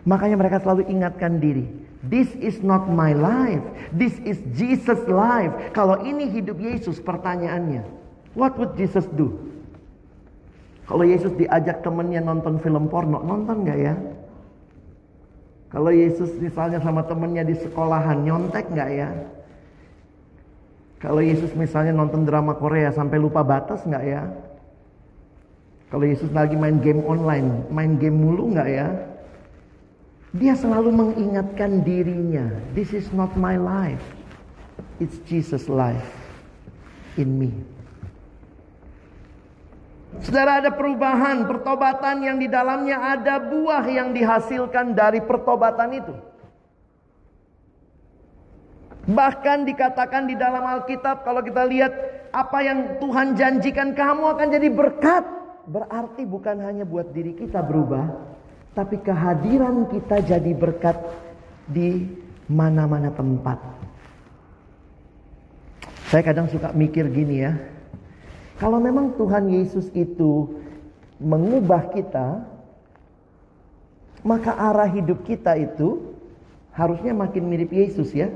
Makanya 0.04 0.36
mereka 0.36 0.60
selalu 0.60 0.84
ingatkan 0.92 1.40
diri. 1.40 1.64
This 2.04 2.28
is 2.36 2.60
not 2.60 2.92
my 2.92 3.16
life. 3.16 3.64
This 3.96 4.20
is 4.28 4.44
Jesus 4.52 5.00
life. 5.08 5.56
Kalau 5.72 6.04
ini 6.04 6.28
hidup 6.28 6.60
Yesus, 6.60 7.00
pertanyaannya. 7.00 7.88
What 8.36 8.60
would 8.60 8.76
Jesus 8.76 9.08
do? 9.16 9.48
Kalau 10.92 11.08
Yesus 11.08 11.32
diajak 11.40 11.88
temennya 11.88 12.20
nonton 12.20 12.60
film 12.60 12.92
porno, 12.92 13.24
nonton 13.24 13.64
gak 13.64 13.80
ya? 13.80 13.96
Kalau 15.70 15.94
Yesus 15.94 16.34
misalnya 16.42 16.82
sama 16.82 17.06
temennya 17.06 17.46
di 17.46 17.54
sekolahan 17.54 18.26
nyontek 18.26 18.74
nggak 18.74 18.90
ya? 18.90 19.10
Kalau 21.00 21.22
Yesus 21.22 21.54
misalnya 21.56 21.94
nonton 21.96 22.26
drama 22.26 22.58
Korea 22.58 22.90
sampai 22.92 23.22
lupa 23.22 23.46
batas 23.46 23.86
nggak 23.86 24.04
ya? 24.04 24.28
Kalau 25.90 26.06
Yesus 26.06 26.30
lagi 26.34 26.58
main 26.58 26.82
game 26.82 27.06
online, 27.06 27.70
main 27.70 27.98
game 28.02 28.18
mulu 28.18 28.54
nggak 28.54 28.70
ya? 28.70 28.88
Dia 30.38 30.54
selalu 30.54 30.94
mengingatkan 30.94 31.82
dirinya, 31.82 32.46
this 32.78 32.94
is 32.94 33.10
not 33.10 33.34
my 33.34 33.58
life. 33.58 34.04
It's 35.02 35.18
Jesus 35.26 35.66
life 35.66 36.06
in 37.18 37.38
me. 37.40 37.50
Saudara 40.18 40.58
ada 40.58 40.74
perubahan, 40.74 41.46
pertobatan 41.46 42.26
yang 42.26 42.42
di 42.42 42.50
dalamnya 42.50 42.98
ada 42.98 43.38
buah 43.38 43.86
yang 43.86 44.10
dihasilkan 44.10 44.98
dari 44.98 45.22
pertobatan 45.22 45.90
itu. 46.02 46.14
Bahkan 49.10 49.70
dikatakan 49.70 50.26
di 50.26 50.36
dalam 50.38 50.66
Alkitab 50.66 51.22
kalau 51.22 51.46
kita 51.46 51.66
lihat 51.66 51.94
apa 52.34 52.58
yang 52.62 53.02
Tuhan 53.02 53.38
janjikan 53.38 53.94
kamu 53.94 54.38
akan 54.38 54.48
jadi 54.50 54.70
berkat. 54.74 55.26
Berarti 55.70 56.26
bukan 56.26 56.58
hanya 56.66 56.82
buat 56.82 57.14
diri 57.14 57.38
kita 57.38 57.62
berubah, 57.62 58.10
tapi 58.74 58.98
kehadiran 59.06 59.86
kita 59.94 60.26
jadi 60.26 60.52
berkat 60.58 60.98
di 61.70 62.10
mana-mana 62.50 63.14
tempat. 63.14 63.62
Saya 66.10 66.26
kadang 66.26 66.50
suka 66.50 66.74
mikir 66.74 67.06
gini 67.14 67.46
ya, 67.46 67.54
kalau 68.60 68.78
memang 68.84 69.16
Tuhan 69.16 69.48
Yesus 69.48 69.88
itu 69.96 70.52
mengubah 71.24 71.96
kita, 71.96 72.44
maka 74.28 74.52
arah 74.52 74.92
hidup 74.92 75.24
kita 75.24 75.56
itu 75.56 76.12
harusnya 76.76 77.16
makin 77.16 77.48
mirip 77.48 77.72
Yesus 77.72 78.12
ya. 78.12 78.28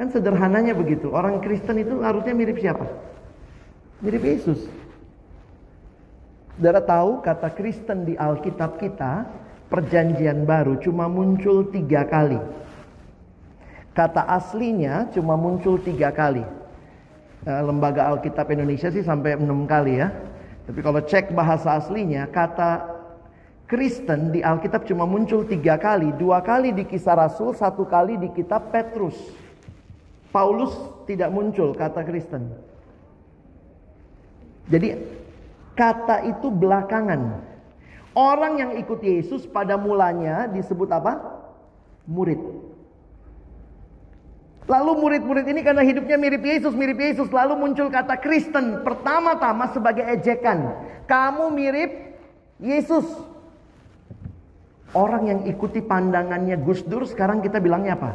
Kan 0.00 0.08
sederhananya 0.08 0.72
begitu. 0.72 1.12
Orang 1.12 1.44
Kristen 1.44 1.84
itu 1.84 2.00
harusnya 2.00 2.32
mirip 2.32 2.56
siapa? 2.56 2.88
Mirip 4.00 4.24
Yesus. 4.24 4.64
Saudara 6.56 6.80
tahu 6.80 7.20
kata 7.20 7.52
Kristen 7.52 8.08
di 8.08 8.14
Alkitab 8.16 8.80
kita, 8.80 9.28
perjanjian 9.68 10.48
baru 10.48 10.80
cuma 10.80 11.12
muncul 11.12 11.68
tiga 11.68 12.08
kali. 12.08 12.40
Kata 13.92 14.24
aslinya 14.32 15.12
cuma 15.12 15.36
muncul 15.36 15.76
tiga 15.82 16.08
kali. 16.14 16.42
Eh, 17.48 17.62
lembaga 17.64 18.12
Alkitab 18.12 18.52
Indonesia 18.52 18.92
sih 18.92 19.00
sampai 19.00 19.40
enam 19.40 19.64
kali 19.64 20.04
ya. 20.04 20.12
Tapi 20.68 20.84
kalau 20.84 21.00
cek 21.00 21.32
bahasa 21.32 21.80
aslinya, 21.80 22.28
kata 22.28 22.84
Kristen 23.64 24.36
di 24.36 24.44
Alkitab 24.44 24.84
cuma 24.84 25.08
muncul 25.08 25.48
tiga 25.48 25.80
kali. 25.80 26.12
Dua 26.20 26.44
kali 26.44 26.76
di 26.76 26.84
kisah 26.84 27.16
Rasul, 27.16 27.56
satu 27.56 27.88
kali 27.88 28.20
di 28.20 28.28
kitab 28.36 28.68
Petrus. 28.68 29.16
Paulus 30.28 30.76
tidak 31.08 31.32
muncul 31.32 31.72
kata 31.72 32.04
Kristen. 32.04 32.52
Jadi 34.68 35.00
kata 35.72 36.28
itu 36.28 36.52
belakangan. 36.52 37.48
Orang 38.12 38.60
yang 38.60 38.76
ikut 38.76 39.00
Yesus 39.00 39.48
pada 39.48 39.80
mulanya 39.80 40.52
disebut 40.52 40.92
apa? 40.92 41.16
Murid. 42.04 42.57
Lalu 44.68 44.92
murid-murid 45.00 45.48
ini 45.48 45.64
karena 45.64 45.80
hidupnya 45.80 46.20
mirip 46.20 46.44
Yesus, 46.44 46.76
mirip 46.76 47.00
Yesus. 47.00 47.32
Lalu 47.32 47.56
muncul 47.56 47.88
kata 47.88 48.20
Kristen 48.20 48.84
pertama-tama 48.84 49.72
sebagai 49.72 50.04
ejekan. 50.04 50.76
Kamu 51.08 51.48
mirip 51.56 52.20
Yesus. 52.60 53.08
Orang 54.92 55.24
yang 55.24 55.40
ikuti 55.48 55.80
pandangannya 55.80 56.60
Gus 56.60 56.84
Dur 56.84 57.08
sekarang 57.08 57.40
kita 57.40 57.64
bilangnya 57.64 57.96
apa? 57.96 58.12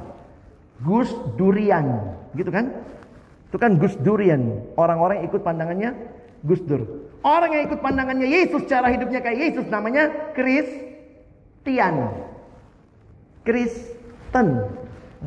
Gus 0.86 1.10
Durian. 1.34 2.14
Gitu 2.38 2.54
kan? 2.54 2.70
Itu 3.50 3.58
kan 3.58 3.82
Gus 3.82 3.98
Durian. 3.98 4.62
Orang-orang 4.78 5.26
yang 5.26 5.34
ikut 5.34 5.42
pandangannya 5.42 5.90
Gus 6.46 6.62
Dur. 6.70 6.86
Orang 7.26 7.50
yang 7.50 7.66
ikut 7.66 7.82
pandangannya 7.82 8.30
Yesus 8.30 8.70
cara 8.70 8.94
hidupnya 8.94 9.26
kayak 9.26 9.42
Yesus 9.42 9.66
namanya 9.74 10.34
Kristian. 10.38 12.14
Kristen. 13.42 14.48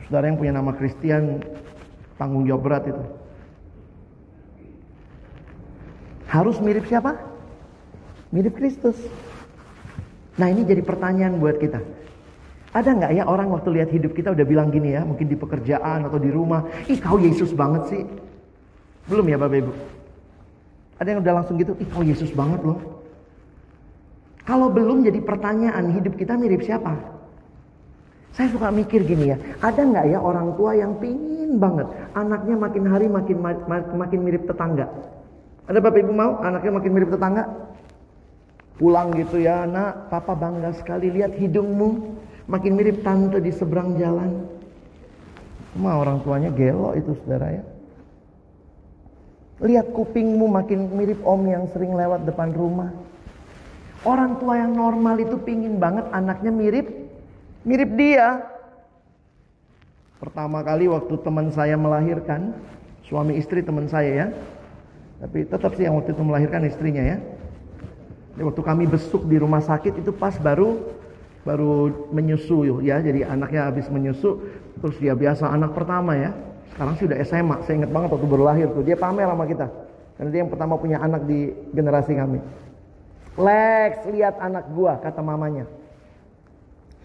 Saudara 0.05 0.29
yang 0.29 0.37
punya 0.37 0.53
nama 0.53 0.77
Kristen 0.77 1.41
tanggung 2.21 2.45
jawab 2.45 2.63
berat 2.69 2.85
itu. 2.93 3.05
Harus 6.29 6.61
mirip 6.61 6.85
siapa? 6.85 7.17
Mirip 8.29 8.53
Kristus. 8.59 8.99
Nah 10.37 10.53
ini 10.53 10.69
jadi 10.69 10.85
pertanyaan 10.85 11.41
buat 11.41 11.57
kita. 11.57 11.81
Ada 12.77 12.93
nggak 12.93 13.13
ya 13.17 13.25
orang 13.25 13.49
waktu 13.57 13.81
lihat 13.81 13.89
hidup 13.89 14.13
kita 14.13 14.37
udah 14.37 14.45
bilang 14.45 14.69
gini 14.69 14.93
ya, 14.93 15.01
mungkin 15.01 15.33
di 15.33 15.37
pekerjaan 15.39 16.05
atau 16.05 16.21
di 16.21 16.29
rumah, 16.29 16.69
ih 16.93 17.01
kau 17.01 17.17
Yesus 17.17 17.57
banget 17.57 17.89
sih. 17.89 18.03
Belum 19.09 19.25
ya 19.25 19.41
Bapak 19.41 19.65
Ibu? 19.65 19.73
Ada 21.01 21.09
yang 21.09 21.21
udah 21.25 21.35
langsung 21.41 21.57
gitu, 21.57 21.73
ih 21.81 21.89
kau 21.89 22.05
Yesus 22.05 22.29
banget 22.37 22.61
loh. 22.61 23.01
Kalau 24.45 24.69
belum 24.69 25.09
jadi 25.09 25.25
pertanyaan, 25.25 25.89
hidup 25.97 26.21
kita 26.21 26.37
mirip 26.37 26.69
siapa? 26.69 27.16
Saya 28.37 28.53
suka 28.53 28.69
mikir 28.69 29.01
gini 29.09 29.33
ya, 29.33 29.41
ada 29.65 29.81
nggak 29.81 30.13
ya 30.13 30.21
orang 30.21 30.53
tua 30.61 30.77
yang 30.77 31.01
pingin 31.01 31.57
banget 31.57 31.89
anaknya 32.13 32.53
makin 32.61 32.85
hari 32.85 33.09
makin 33.09 33.41
makin 33.97 34.21
mirip 34.21 34.45
tetangga? 34.45 34.93
Ada 35.65 35.81
bapak 35.81 36.05
ibu 36.05 36.13
mau 36.13 36.37
anaknya 36.45 36.77
makin 36.77 36.93
mirip 36.93 37.17
tetangga? 37.17 37.49
Pulang 38.77 39.17
gitu 39.17 39.41
ya, 39.41 39.65
nak, 39.65 40.13
papa 40.13 40.37
bangga 40.37 40.77
sekali 40.77 41.09
lihat 41.09 41.33
hidungmu 41.33 42.13
makin 42.45 42.77
mirip 42.77 43.01
tante 43.01 43.41
di 43.41 43.49
seberang 43.57 43.97
jalan. 43.97 44.45
Cuma 45.73 45.97
orang 45.97 46.21
tuanya 46.21 46.53
gelo 46.53 46.93
itu 46.93 47.17
saudara 47.25 47.57
ya. 47.57 47.65
Lihat 49.65 49.97
kupingmu 49.97 50.45
makin 50.45 50.93
mirip 50.93 51.25
om 51.25 51.41
yang 51.49 51.65
sering 51.73 51.97
lewat 51.97 52.29
depan 52.29 52.53
rumah. 52.53 52.93
Orang 54.05 54.45
tua 54.45 54.61
yang 54.61 54.77
normal 54.77 55.17
itu 55.25 55.41
pingin 55.41 55.81
banget 55.81 56.05
anaknya 56.13 56.53
mirip 56.53 57.06
Mirip 57.67 57.91
dia. 57.99 58.47
Pertama 60.23 60.63
kali 60.63 60.87
waktu 60.87 61.19
teman 61.19 61.51
saya 61.51 61.75
melahirkan, 61.75 62.55
suami 63.11 63.35
istri 63.37 63.61
teman 63.61 63.91
saya 63.91 64.11
ya. 64.15 64.27
Tapi 65.27 65.51
tetap 65.51 65.75
sih 65.75 65.83
yang 65.83 65.99
waktu 65.99 66.15
itu 66.15 66.23
melahirkan 66.23 66.63
istrinya 66.63 67.03
ya. 67.03 67.19
Jadi 68.33 68.43
waktu 68.47 68.63
kami 68.63 68.85
besuk 68.87 69.27
di 69.27 69.37
rumah 69.43 69.65
sakit 69.65 69.99
itu 69.99 70.15
pas 70.15 70.39
baru 70.39 70.79
baru 71.43 72.07
menyusu 72.15 72.87
ya. 72.87 73.03
Jadi 73.03 73.27
anaknya 73.27 73.67
habis 73.67 73.91
menyusu, 73.91 74.39
terus 74.79 74.97
dia 75.03 75.19
biasa 75.19 75.51
anak 75.51 75.75
pertama 75.75 76.15
ya. 76.15 76.31
Sekarang 76.71 76.95
sih 77.01 77.11
udah 77.11 77.19
SMA. 77.27 77.57
Saya 77.67 77.83
ingat 77.83 77.91
banget 77.91 78.09
waktu 78.15 78.29
baru 78.31 78.45
lahir 78.47 78.69
tuh. 78.71 78.87
Dia 78.87 78.95
pamer 78.95 79.27
sama 79.27 79.43
kita. 79.43 79.67
Karena 80.17 80.31
dia 80.31 80.41
yang 80.47 80.53
pertama 80.55 80.79
punya 80.79 81.03
anak 81.03 81.27
di 81.27 81.51
generasi 81.75 82.15
kami. 82.15 82.39
Lex, 83.37 83.93
lihat 84.15 84.41
anak 84.41 84.71
gua, 84.73 84.97
kata 85.03 85.21
mamanya. 85.21 85.69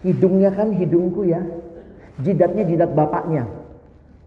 Hidungnya 0.02 0.50
kan 0.50 0.74
hidungku 0.74 1.26
ya. 1.26 1.42
Jidatnya 2.22 2.66
jidat 2.66 2.90
bapaknya. 2.92 3.46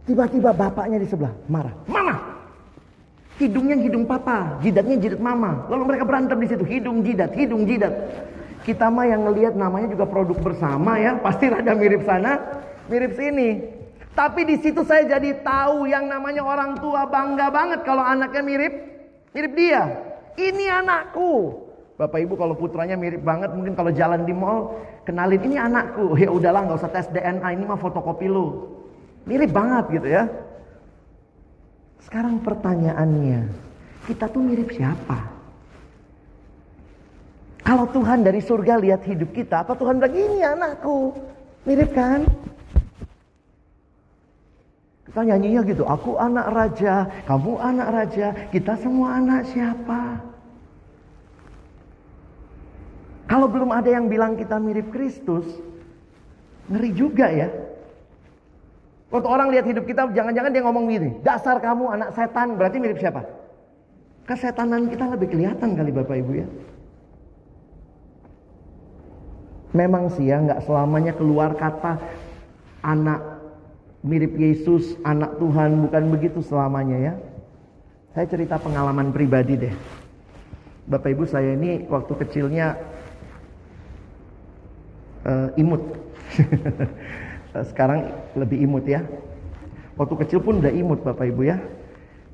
Tiba-tiba 0.06 0.56
bapaknya 0.56 0.98
di 1.02 1.08
sebelah 1.08 1.34
marah. 1.52 1.76
Mama! 1.90 2.16
Hidungnya 3.36 3.76
hidung 3.76 4.08
papa, 4.08 4.64
jidatnya 4.64 4.96
jidat 4.96 5.20
mama. 5.20 5.68
Lalu 5.68 5.84
mereka 5.92 6.04
berantem 6.08 6.40
di 6.40 6.48
situ, 6.48 6.64
hidung 6.64 7.04
jidat, 7.04 7.36
hidung 7.36 7.68
jidat. 7.68 7.92
Kita 8.64 8.88
mah 8.88 9.06
yang 9.12 9.28
ngelihat 9.28 9.60
namanya 9.60 9.92
juga 9.92 10.08
produk 10.08 10.40
bersama 10.40 10.96
ya, 10.98 11.20
pasti 11.20 11.52
rada 11.52 11.76
mirip 11.76 12.08
sana, 12.08 12.40
mirip 12.88 13.12
sini. 13.20 13.76
Tapi 14.16 14.48
di 14.48 14.56
situ 14.64 14.88
saya 14.88 15.04
jadi 15.04 15.44
tahu 15.44 15.84
yang 15.92 16.08
namanya 16.08 16.48
orang 16.48 16.80
tua 16.80 17.04
bangga 17.12 17.52
banget 17.52 17.84
kalau 17.84 18.00
anaknya 18.00 18.40
mirip 18.40 18.74
mirip 19.36 19.52
dia. 19.52 19.84
Ini 20.40 20.66
anakku. 20.80 21.65
Bapak 21.96 22.20
Ibu 22.28 22.36
kalau 22.36 22.60
putranya 22.60 23.00
mirip 23.00 23.24
banget, 23.24 23.56
mungkin 23.56 23.72
kalau 23.72 23.88
jalan 23.88 24.28
di 24.28 24.36
mall 24.36 24.76
kenalin 25.08 25.40
ini 25.40 25.56
anakku. 25.56 26.12
Ya 26.24 26.28
udahlah 26.28 26.68
nggak 26.68 26.80
usah 26.84 26.92
tes 26.92 27.08
DNA 27.08 27.56
ini 27.56 27.64
mah 27.64 27.80
fotokopi 27.80 28.28
lu. 28.28 28.68
Mirip 29.24 29.56
banget 29.56 29.86
gitu 29.96 30.08
ya. 30.12 30.28
Sekarang 32.04 32.44
pertanyaannya 32.44 33.48
kita 34.06 34.28
tuh 34.28 34.44
mirip 34.44 34.70
siapa? 34.76 35.34
Kalau 37.66 37.90
Tuhan 37.90 38.22
dari 38.22 38.44
surga 38.44 38.78
lihat 38.78 39.02
hidup 39.10 39.34
kita 39.34 39.66
apa 39.66 39.74
Tuhan 39.74 39.98
bilang 39.98 40.14
ini 40.14 40.40
anakku. 40.44 41.16
Mirip 41.66 41.96
kan? 41.96 42.28
Kita 45.10 45.22
nyanyinya 45.24 45.64
gitu 45.64 45.88
aku 45.88 46.20
anak 46.20 46.52
raja 46.52 47.08
kamu 47.24 47.56
anak 47.56 47.88
raja 47.88 48.28
kita 48.52 48.76
semua 48.84 49.16
anak 49.16 49.48
siapa 49.48 50.35
kalau 53.26 53.50
belum 53.50 53.74
ada 53.74 53.90
yang 53.90 54.06
bilang 54.06 54.38
kita 54.38 54.62
mirip 54.62 54.94
Kristus, 54.94 55.46
ngeri 56.70 56.92
juga 56.94 57.28
ya. 57.30 57.50
Waktu 59.10 59.28
orang 59.30 59.50
lihat 59.54 59.66
hidup 59.66 59.86
kita, 59.86 60.12
jangan-jangan 60.14 60.52
dia 60.54 60.64
ngomong 60.66 60.86
gini, 60.90 61.10
dasar 61.26 61.58
kamu 61.62 61.94
anak 61.94 62.10
setan, 62.14 62.58
berarti 62.58 62.78
mirip 62.78 63.02
siapa? 63.02 63.26
Kesetanan 64.26 64.90
kita 64.90 65.06
lebih 65.14 65.30
kelihatan 65.34 65.78
kali 65.78 65.94
Bapak 65.94 66.16
Ibu 66.22 66.32
ya. 66.34 66.48
Memang 69.78 70.10
sih 70.14 70.30
ya, 70.30 70.42
nggak 70.42 70.66
selamanya 70.66 71.14
keluar 71.14 71.54
kata 71.54 72.02
anak 72.82 73.22
mirip 74.06 74.38
Yesus, 74.38 74.98
anak 75.02 75.38
Tuhan, 75.42 75.90
bukan 75.90 76.04
begitu 76.14 76.40
selamanya 76.46 76.98
ya. 76.98 77.14
Saya 78.14 78.26
cerita 78.30 78.62
pengalaman 78.62 79.10
pribadi 79.10 79.58
deh. 79.58 79.76
Bapak 80.86 81.18
Ibu 81.18 81.26
saya 81.26 81.58
ini 81.58 81.86
waktu 81.90 82.14
kecilnya 82.14 82.78
uh, 85.26 85.50
imut. 85.58 85.82
Sekarang 87.72 88.14
lebih 88.38 88.62
imut 88.64 88.86
ya. 88.86 89.04
Waktu 89.96 90.16
kecil 90.26 90.40
pun 90.44 90.60
udah 90.60 90.72
imut 90.72 91.02
Bapak 91.02 91.28
Ibu 91.28 91.42
ya. 91.48 91.58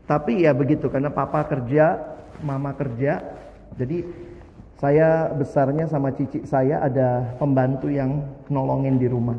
Tapi 0.10 0.44
ya 0.44 0.52
begitu 0.52 0.92
karena 0.92 1.14
papa 1.14 1.46
kerja, 1.48 1.96
mama 2.42 2.74
kerja. 2.76 3.22
Jadi 3.78 4.04
saya 4.82 5.30
besarnya 5.30 5.86
sama 5.86 6.10
cici 6.12 6.42
saya 6.44 6.82
ada 6.82 7.38
pembantu 7.38 7.88
yang 7.88 8.26
nolongin 8.50 8.98
di 8.98 9.08
rumah. 9.08 9.38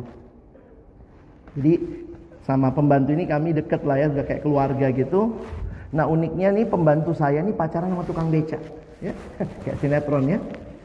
Jadi 1.58 1.82
sama 2.46 2.70
pembantu 2.70 3.10
ini 3.12 3.26
kami 3.26 3.52
deket 3.52 3.82
lah 3.82 4.00
ya, 4.00 4.06
udah 4.08 4.24
kayak 4.24 4.42
keluarga 4.46 4.86
gitu. 4.94 5.34
Nah 5.92 6.08
uniknya 6.08 6.54
nih 6.56 6.66
pembantu 6.70 7.12
saya 7.12 7.42
nih 7.44 7.52
pacaran 7.52 7.92
sama 7.92 8.06
tukang 8.06 8.32
beca, 8.32 8.56
ya 9.02 9.12
kayak 9.66 9.76
sinetron 9.82 10.24
ya. 10.30 10.38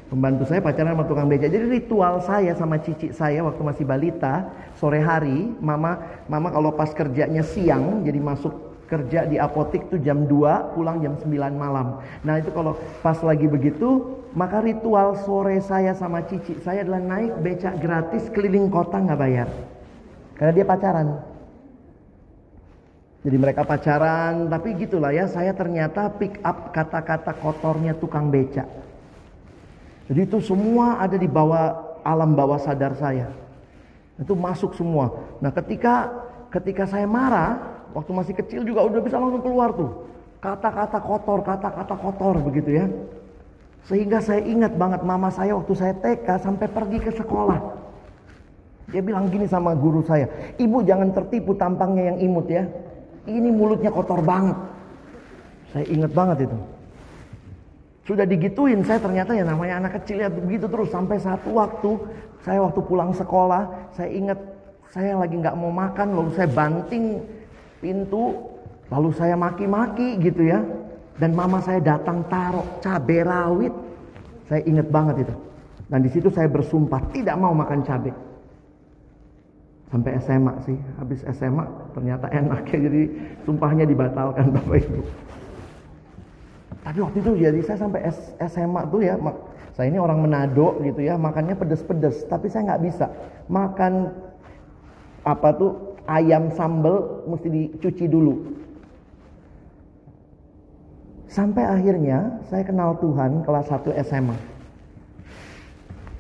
Pembantu 0.08 0.48
saya 0.48 0.64
pacaran 0.64 0.96
sama 0.96 1.04
tukang 1.04 1.28
beca. 1.28 1.52
Jadi 1.52 1.68
ritual 1.68 2.24
saya 2.24 2.56
sama 2.56 2.80
cici 2.80 3.12
saya 3.12 3.44
waktu 3.44 3.60
masih 3.60 3.84
balita, 3.84 4.48
sore 4.80 5.04
hari, 5.04 5.52
mama 5.60 6.24
mama 6.32 6.48
kalau 6.48 6.72
pas 6.72 6.96
kerjanya 6.96 7.44
siang, 7.44 8.08
jadi 8.08 8.16
masuk 8.16 8.56
kerja 8.88 9.28
di 9.28 9.36
apotik 9.36 9.92
tuh 9.92 10.00
jam 10.00 10.24
2, 10.24 10.80
pulang 10.80 11.04
jam 11.04 11.20
9 11.20 11.28
malam. 11.60 12.00
Nah 12.24 12.40
itu 12.40 12.56
kalau 12.56 12.80
pas 13.04 13.20
lagi 13.20 13.52
begitu, 13.52 14.16
maka 14.32 14.64
ritual 14.64 15.20
sore 15.28 15.60
saya 15.60 15.92
sama 15.92 16.24
cici 16.24 16.56
saya 16.64 16.88
adalah 16.88 17.04
naik 17.04 17.44
becak 17.44 17.76
gratis 17.84 18.32
keliling 18.32 18.72
kota 18.72 19.04
nggak 19.04 19.20
bayar. 19.20 19.52
Karena 20.40 20.52
dia 20.56 20.64
pacaran. 20.64 21.08
Jadi 23.28 23.38
mereka 23.44 23.68
pacaran, 23.68 24.48
tapi 24.48 24.72
gitulah 24.80 25.12
ya, 25.12 25.28
saya 25.28 25.52
ternyata 25.52 26.08
pick 26.16 26.40
up 26.48 26.72
kata-kata 26.72 27.36
kotornya 27.44 27.92
tukang 27.92 28.32
becak. 28.32 28.87
Jadi 30.08 30.20
itu 30.24 30.40
semua 30.40 31.04
ada 31.04 31.20
di 31.20 31.28
bawah 31.28 32.00
alam 32.08 32.32
bawah 32.32 32.60
sadar 32.60 32.96
saya. 32.96 33.28
Itu 34.16 34.34
masuk 34.34 34.74
semua. 34.74 35.12
Nah 35.44 35.52
ketika 35.52 36.10
ketika 36.50 36.88
saya 36.88 37.04
marah, 37.04 37.84
waktu 37.92 38.12
masih 38.16 38.34
kecil 38.40 38.64
juga 38.64 38.88
udah 38.88 39.02
bisa 39.04 39.20
langsung 39.20 39.44
keluar 39.44 39.76
tuh. 39.76 40.08
Kata-kata 40.40 41.04
kotor, 41.04 41.44
kata-kata 41.44 41.96
kotor 42.00 42.40
begitu 42.40 42.80
ya. 42.80 42.86
Sehingga 43.88 44.24
saya 44.24 44.44
ingat 44.44 44.76
banget 44.76 45.04
mama 45.04 45.32
saya 45.32 45.56
waktu 45.56 45.74
saya 45.76 45.94
TK 45.96 46.28
sampai 46.40 46.68
pergi 46.72 47.00
ke 47.04 47.12
sekolah. 47.16 47.60
Dia 48.88 49.04
bilang 49.04 49.28
gini 49.28 49.44
sama 49.44 49.76
guru 49.76 50.00
saya, 50.08 50.32
ibu 50.56 50.80
jangan 50.80 51.12
tertipu 51.12 51.52
tampangnya 51.60 52.16
yang 52.16 52.18
imut 52.24 52.48
ya. 52.48 52.64
Ini 53.28 53.52
mulutnya 53.52 53.92
kotor 53.92 54.24
banget. 54.24 54.56
Saya 55.76 55.84
ingat 55.92 56.12
banget 56.16 56.48
itu. 56.48 56.58
Sudah 58.08 58.24
digituin 58.24 58.88
saya 58.88 59.04
ternyata 59.04 59.36
ya 59.36 59.44
namanya 59.44 59.84
anak 59.84 60.00
kecil 60.00 60.24
ya 60.24 60.32
begitu 60.32 60.72
terus 60.72 60.88
sampai 60.88 61.20
satu 61.20 61.60
waktu 61.60 62.00
saya 62.40 62.64
waktu 62.64 62.80
pulang 62.88 63.12
sekolah 63.12 63.92
saya 63.92 64.08
ingat 64.08 64.40
saya 64.96 65.20
lagi 65.20 65.36
nggak 65.36 65.60
mau 65.60 65.68
makan 65.68 66.16
lalu 66.16 66.32
saya 66.32 66.48
banting 66.48 67.20
pintu 67.84 68.32
lalu 68.88 69.12
saya 69.12 69.36
maki-maki 69.36 70.16
gitu 70.24 70.48
ya. 70.48 70.64
Dan 71.20 71.36
mama 71.36 71.60
saya 71.60 71.84
datang 71.84 72.24
taruh 72.32 72.64
cabai 72.80 73.26
rawit. 73.26 73.74
Saya 74.48 74.64
ingat 74.64 74.88
banget 74.88 75.28
itu. 75.28 75.36
Dan 75.92 76.00
di 76.00 76.10
situ 76.14 76.32
saya 76.32 76.48
bersumpah 76.48 77.04
tidak 77.12 77.36
mau 77.36 77.52
makan 77.52 77.84
cabai 77.84 78.16
sampai 79.88 80.20
SMA 80.20 80.54
sih 80.68 80.78
habis 81.00 81.24
SMA 81.32 81.64
ternyata 81.96 82.28
enak 82.28 82.68
ya 82.68 82.78
jadi 82.92 83.04
sumpahnya 83.48 83.88
dibatalkan 83.88 84.52
bapak 84.52 84.84
ibu 84.84 85.00
tapi 86.88 87.04
waktu 87.04 87.20
itu 87.20 87.32
jadi 87.36 87.60
saya 87.68 87.84
sampai 87.84 88.00
SMA 88.48 88.82
tuh 88.88 89.04
ya, 89.04 89.20
saya 89.76 89.92
ini 89.92 90.00
orang 90.00 90.24
Manado 90.24 90.80
gitu 90.80 91.04
ya, 91.04 91.20
makannya 91.20 91.60
pedes-pedes, 91.60 92.24
tapi 92.32 92.48
saya 92.48 92.72
nggak 92.72 92.84
bisa 92.88 93.12
makan 93.52 94.08
apa 95.28 95.52
tuh 95.60 96.00
ayam 96.08 96.48
sambal 96.56 97.28
mesti 97.28 97.52
dicuci 97.52 98.08
dulu. 98.08 98.40
Sampai 101.28 101.68
akhirnya 101.68 102.40
saya 102.48 102.64
kenal 102.64 102.96
Tuhan 103.04 103.44
kelas 103.44 103.68
1 103.68 103.92
SMA. 104.08 104.38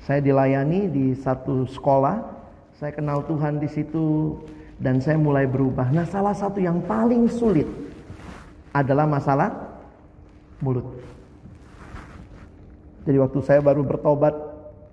Saya 0.04 0.20
dilayani 0.20 0.92
di 0.92 1.16
satu 1.16 1.64
sekolah 1.68 2.36
Saya 2.78 2.94
kenal 2.94 3.26
Tuhan 3.26 3.58
di 3.58 3.66
situ 3.66 4.38
dan 4.78 5.02
saya 5.02 5.18
mulai 5.18 5.50
berubah. 5.50 5.90
Nah, 5.90 6.06
salah 6.06 6.38
satu 6.38 6.62
yang 6.62 6.78
paling 6.86 7.26
sulit 7.26 7.66
adalah 8.70 9.10
masalah 9.10 9.67
mulut. 10.64 10.86
Jadi 13.08 13.18
waktu 13.24 13.40
saya 13.46 13.64
baru 13.64 13.88
bertobat 13.88 14.36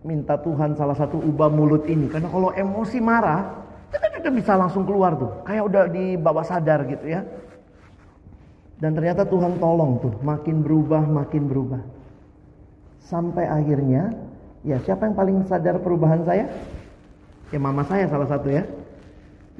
minta 0.04 0.38
Tuhan 0.38 0.76
salah 0.78 0.94
satu 0.94 1.18
ubah 1.18 1.48
mulut 1.50 1.88
ini 1.88 2.06
karena 2.12 2.28
kalau 2.28 2.52
emosi 2.52 3.00
marah 3.00 3.64
kita 4.24 4.32
bisa 4.32 4.56
langsung 4.56 4.88
keluar 4.88 5.20
tuh 5.20 5.44
kayak 5.44 5.68
udah 5.68 5.84
di 5.92 6.16
bawah 6.16 6.40
sadar 6.40 6.88
gitu 6.88 7.12
ya. 7.12 7.20
Dan 8.80 8.96
ternyata 8.96 9.28
Tuhan 9.28 9.60
tolong 9.60 10.00
tuh 10.00 10.16
makin 10.24 10.64
berubah 10.64 11.04
makin 11.04 11.44
berubah. 11.44 11.84
Sampai 13.04 13.44
akhirnya 13.44 14.16
ya 14.64 14.80
siapa 14.80 15.04
yang 15.04 15.12
paling 15.12 15.36
sadar 15.44 15.76
perubahan 15.76 16.24
saya? 16.24 16.48
Ya 17.52 17.60
mama 17.60 17.84
saya 17.84 18.08
salah 18.08 18.24
satu 18.24 18.48
ya. 18.48 18.64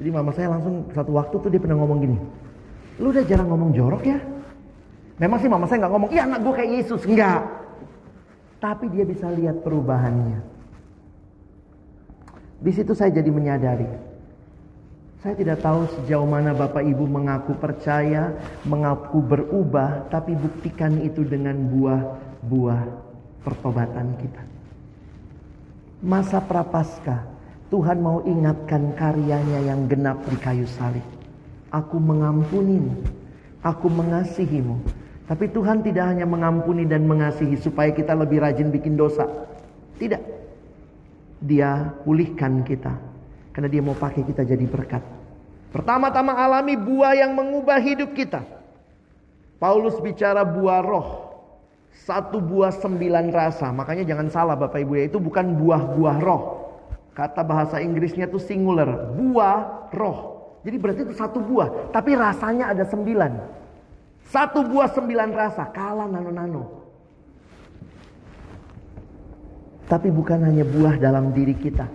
Jadi 0.01 0.09
mama 0.09 0.33
saya 0.33 0.49
langsung 0.49 0.89
satu 0.97 1.13
waktu 1.13 1.35
tuh 1.37 1.49
dia 1.53 1.61
pernah 1.61 1.77
ngomong 1.77 1.99
gini. 2.01 2.17
Lu 2.97 3.13
udah 3.13 3.21
jarang 3.21 3.53
ngomong 3.53 3.69
jorok 3.69 4.01
ya? 4.01 4.17
Memang 5.15 5.39
sih 5.39 5.47
mama 5.47 5.63
saya 5.65 5.85
nggak 5.85 5.93
ngomong, 5.95 6.11
iya 6.11 6.27
anak 6.27 6.43
gue 6.43 6.53
kayak 6.53 6.71
Yesus. 6.83 7.01
Enggak. 7.07 7.41
Tapi 8.59 8.85
dia 8.91 9.05
bisa 9.07 9.31
lihat 9.31 9.63
perubahannya. 9.63 10.39
Di 12.59 12.71
situ 12.71 12.91
saya 12.91 13.11
jadi 13.13 13.29
menyadari. 13.31 13.87
Saya 15.25 15.33
tidak 15.41 15.63
tahu 15.65 15.89
sejauh 15.89 16.29
mana 16.29 16.53
Bapak 16.53 16.85
Ibu 16.85 17.09
mengaku 17.09 17.57
percaya, 17.57 18.29
mengaku 18.61 19.25
berubah, 19.25 20.05
tapi 20.13 20.37
buktikan 20.37 21.01
itu 21.01 21.25
dengan 21.25 21.57
buah-buah 21.65 22.81
pertobatan 23.41 24.13
kita. 24.21 24.43
Masa 26.05 26.37
prapaskah 26.45 27.25
Tuhan 27.73 27.97
mau 27.97 28.21
ingatkan 28.21 28.93
karyanya 28.93 29.65
yang 29.65 29.89
genap 29.89 30.21
di 30.29 30.37
kayu 30.37 30.69
salib. 30.69 31.01
Aku 31.73 31.97
mengampunimu, 31.97 33.01
aku 33.65 33.89
mengasihimu. 33.89 35.04
Tapi 35.25 35.49
Tuhan 35.49 35.81
tidak 35.81 36.05
hanya 36.05 36.29
mengampuni 36.29 36.85
dan 36.85 37.09
mengasihi 37.09 37.57
supaya 37.57 37.89
kita 37.89 38.13
lebih 38.13 38.45
rajin 38.45 38.69
bikin 38.69 38.93
dosa. 38.93 39.25
Tidak. 39.97 40.21
Dia 41.41 41.89
pulihkan 42.05 42.61
kita. 42.61 42.93
Karena 43.49 43.67
dia 43.71 43.81
mau 43.81 43.97
pakai 43.97 44.21
kita 44.21 44.45
jadi 44.45 44.65
berkat. 44.69 45.01
Pertama-tama 45.73 46.37
alami 46.37 46.77
buah 46.77 47.17
yang 47.17 47.33
mengubah 47.33 47.81
hidup 47.81 48.13
kita. 48.13 48.45
Paulus 49.57 49.97
bicara 49.97 50.45
buah 50.45 50.85
roh. 50.85 51.07
Satu 52.05 52.37
buah 52.37 52.75
sembilan 52.75 53.33
rasa. 53.33 53.73
Makanya 53.73 54.05
jangan 54.05 54.27
salah 54.29 54.53
Bapak 54.53 54.77
Ibu 54.77 54.93
ya. 54.99 55.03
Itu 55.09 55.17
bukan 55.17 55.57
buah-buah 55.57 56.17
roh. 56.21 56.65
Kata 57.15 57.47
bahasa 57.47 57.79
Inggrisnya 57.79 58.27
itu 58.27 58.35
singular, 58.35 59.15
buah 59.15 59.87
roh. 59.95 60.35
Jadi 60.67 60.75
berarti 60.75 61.01
itu 61.07 61.15
satu 61.15 61.39
buah, 61.39 61.95
tapi 61.95 62.11
rasanya 62.11 62.75
ada 62.75 62.83
sembilan. 62.83 63.31
Satu 64.25 64.65
buah 64.65 64.89
sembilan 64.89 65.29
rasa, 65.31 65.69
kalah 65.69 66.09
nano-nano. 66.09 66.85
Tapi 69.85 70.09
bukan 70.09 70.41
hanya 70.49 70.65
buah 70.65 70.97
dalam 70.97 71.29
diri 71.29 71.53
kita. 71.53 71.85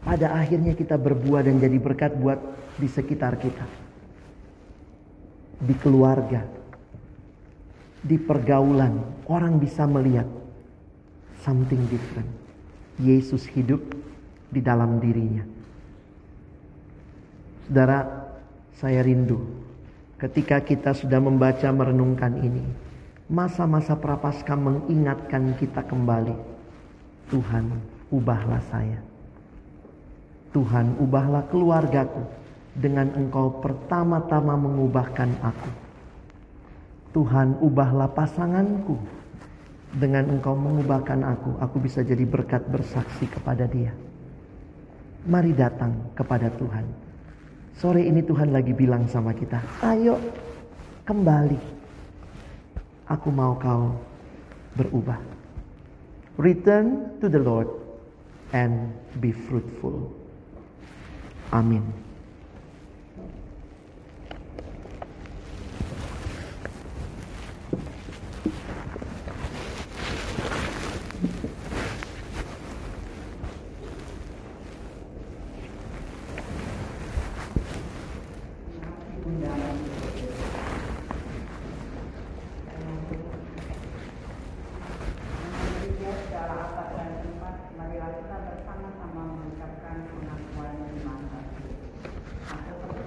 Pada 0.00 0.32
akhirnya 0.32 0.72
kita 0.72 0.96
berbuah 0.96 1.44
dan 1.44 1.60
jadi 1.60 1.76
berkat 1.76 2.16
buat 2.16 2.40
di 2.80 2.88
sekitar 2.88 3.36
kita. 3.36 3.64
Di 5.60 5.74
keluarga. 5.76 6.40
Di 8.00 8.16
pergaulan. 8.16 9.24
Orang 9.28 9.60
bisa 9.60 9.84
melihat 9.84 10.28
something 11.44 11.84
different. 11.92 12.28
Yesus 12.96 13.44
hidup 13.52 13.84
di 14.48 14.64
dalam 14.64 15.04
dirinya. 15.04 15.44
Saudara, 17.68 18.28
saya 18.76 19.04
rindu 19.04 19.63
ketika 20.18 20.62
kita 20.62 20.94
sudah 20.94 21.18
membaca 21.18 21.66
merenungkan 21.74 22.38
ini. 22.38 22.64
Masa-masa 23.24 23.96
prapaskah 23.96 24.56
mengingatkan 24.56 25.56
kita 25.56 25.80
kembali. 25.88 26.36
Tuhan, 27.32 27.72
ubahlah 28.12 28.60
saya. 28.68 29.00
Tuhan, 30.52 31.00
ubahlah 31.00 31.48
keluargaku 31.48 32.22
dengan 32.76 33.10
engkau 33.16 33.58
pertama-tama 33.64 34.54
mengubahkan 34.60 35.30
aku. 35.40 35.70
Tuhan, 37.16 37.58
ubahlah 37.64 38.12
pasanganku 38.12 38.98
dengan 39.94 40.26
engkau 40.30 40.54
mengubahkan 40.58 41.22
aku. 41.22 41.58
Aku 41.62 41.78
bisa 41.80 42.02
jadi 42.02 42.26
berkat 42.26 42.66
bersaksi 42.66 43.26
kepada 43.30 43.64
dia. 43.70 43.94
Mari 45.24 45.56
datang 45.56 46.12
kepada 46.12 46.52
Tuhan. 46.52 47.03
Sore 47.74 48.06
ini 48.06 48.22
Tuhan 48.22 48.54
lagi 48.54 48.70
bilang 48.70 49.10
sama 49.10 49.34
kita, 49.34 49.58
ayo 49.82 50.18
kembali. 51.04 51.58
Aku 53.10 53.28
mau 53.34 53.58
kau 53.58 53.98
berubah. 54.78 55.18
Return 56.38 57.18
to 57.18 57.26
the 57.26 57.38
Lord 57.38 57.68
and 58.54 58.94
be 59.18 59.34
fruitful. 59.34 60.10
Amin. 61.50 62.03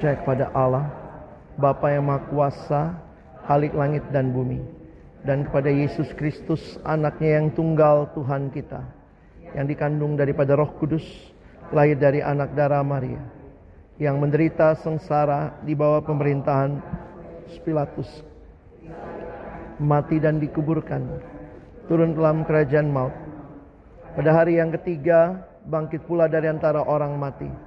Percaya 0.07 0.23
kepada 0.23 0.45
Allah, 0.55 0.87
Bapa 1.59 1.91
yang 1.91 2.07
Maha 2.07 2.23
Kuasa, 2.31 2.95
Halik 3.43 3.75
langit 3.75 4.07
dan 4.07 4.31
bumi, 4.31 4.63
dan 5.27 5.43
kepada 5.43 5.67
Yesus 5.67 6.07
Kristus, 6.15 6.79
anaknya 6.87 7.43
yang 7.43 7.51
tunggal 7.51 8.07
Tuhan 8.15 8.47
kita, 8.47 8.87
yang 9.51 9.67
dikandung 9.67 10.15
daripada 10.15 10.55
roh 10.55 10.71
kudus, 10.79 11.03
lahir 11.75 11.99
dari 11.99 12.23
anak 12.23 12.55
darah 12.55 12.87
Maria, 12.87 13.19
yang 13.99 14.15
menderita 14.15 14.79
sengsara 14.79 15.59
di 15.67 15.75
bawah 15.75 15.99
pemerintahan 15.99 16.79
Pilatus, 17.67 18.07
mati 19.75 20.23
dan 20.23 20.39
dikuburkan, 20.39 21.03
turun 21.91 22.15
dalam 22.15 22.47
kerajaan 22.47 22.87
maut. 22.87 23.15
Pada 24.15 24.31
hari 24.39 24.55
yang 24.55 24.71
ketiga, 24.71 25.35
bangkit 25.67 26.07
pula 26.07 26.31
dari 26.31 26.47
antara 26.47 26.79
orang 26.79 27.11
mati 27.19 27.66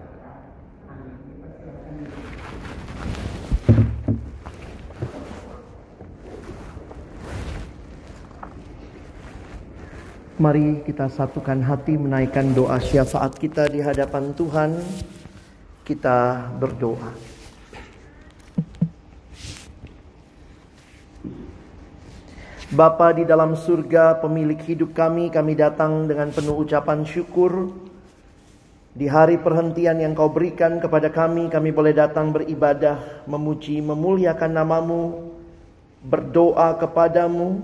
Mari 10.41 10.81
kita 10.81 11.05
satukan 11.05 11.61
hati 11.61 12.01
menaikkan 12.01 12.49
doa 12.57 12.81
syafaat 12.81 13.37
kita 13.37 13.69
di 13.69 13.77
hadapan 13.77 14.33
Tuhan. 14.33 14.73
Kita 15.85 16.49
berdoa. 16.57 17.13
Bapa 22.73 23.13
di 23.13 23.21
dalam 23.21 23.53
surga, 23.53 24.17
pemilik 24.17 24.57
hidup 24.65 24.97
kami, 24.97 25.29
kami 25.29 25.53
datang 25.53 26.09
dengan 26.09 26.33
penuh 26.33 26.57
ucapan 26.65 27.05
syukur. 27.05 27.77
Di 28.97 29.05
hari 29.05 29.37
perhentian 29.37 30.01
yang 30.01 30.17
kau 30.17 30.33
berikan 30.33 30.81
kepada 30.81 31.13
kami, 31.13 31.53
kami 31.53 31.69
boleh 31.69 31.93
datang 31.93 32.33
beribadah, 32.33 33.29
memuji, 33.29 33.77
memuliakan 33.77 34.57
namamu, 34.57 35.37
berdoa 36.01 36.81
kepadamu, 36.81 37.61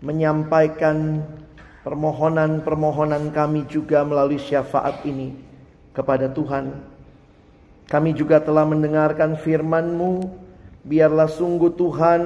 menyampaikan 0.00 1.20
permohonan-permohonan 1.86 3.30
kami 3.30 3.62
juga 3.70 4.02
melalui 4.02 4.42
syafaat 4.42 5.06
ini 5.06 5.38
kepada 5.94 6.26
Tuhan. 6.26 6.82
Kami 7.86 8.10
juga 8.10 8.42
telah 8.42 8.66
mendengarkan 8.66 9.38
firman-Mu, 9.38 10.26
biarlah 10.82 11.30
sungguh 11.30 11.70
Tuhan 11.78 12.22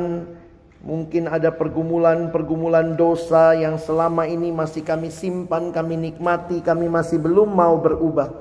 Mungkin 0.81 1.29
ada 1.29 1.53
pergumulan-pergumulan 1.53 2.97
dosa 2.97 3.53
yang 3.53 3.77
selama 3.77 4.25
ini 4.25 4.49
masih 4.49 4.81
kami 4.81 5.13
simpan, 5.13 5.77
kami 5.77 5.93
nikmati, 6.01 6.65
kami 6.65 6.89
masih 6.89 7.21
belum 7.21 7.53
mau 7.53 7.77
berubah. 7.77 8.33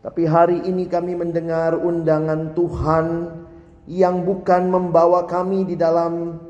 Tapi 0.00 0.24
hari 0.24 0.64
ini 0.64 0.88
kami 0.88 1.12
mendengar 1.12 1.76
undangan 1.76 2.56
Tuhan 2.56 3.36
yang 3.84 4.24
bukan 4.24 4.72
membawa 4.72 5.28
kami 5.28 5.68
di 5.68 5.76
dalam 5.76 6.40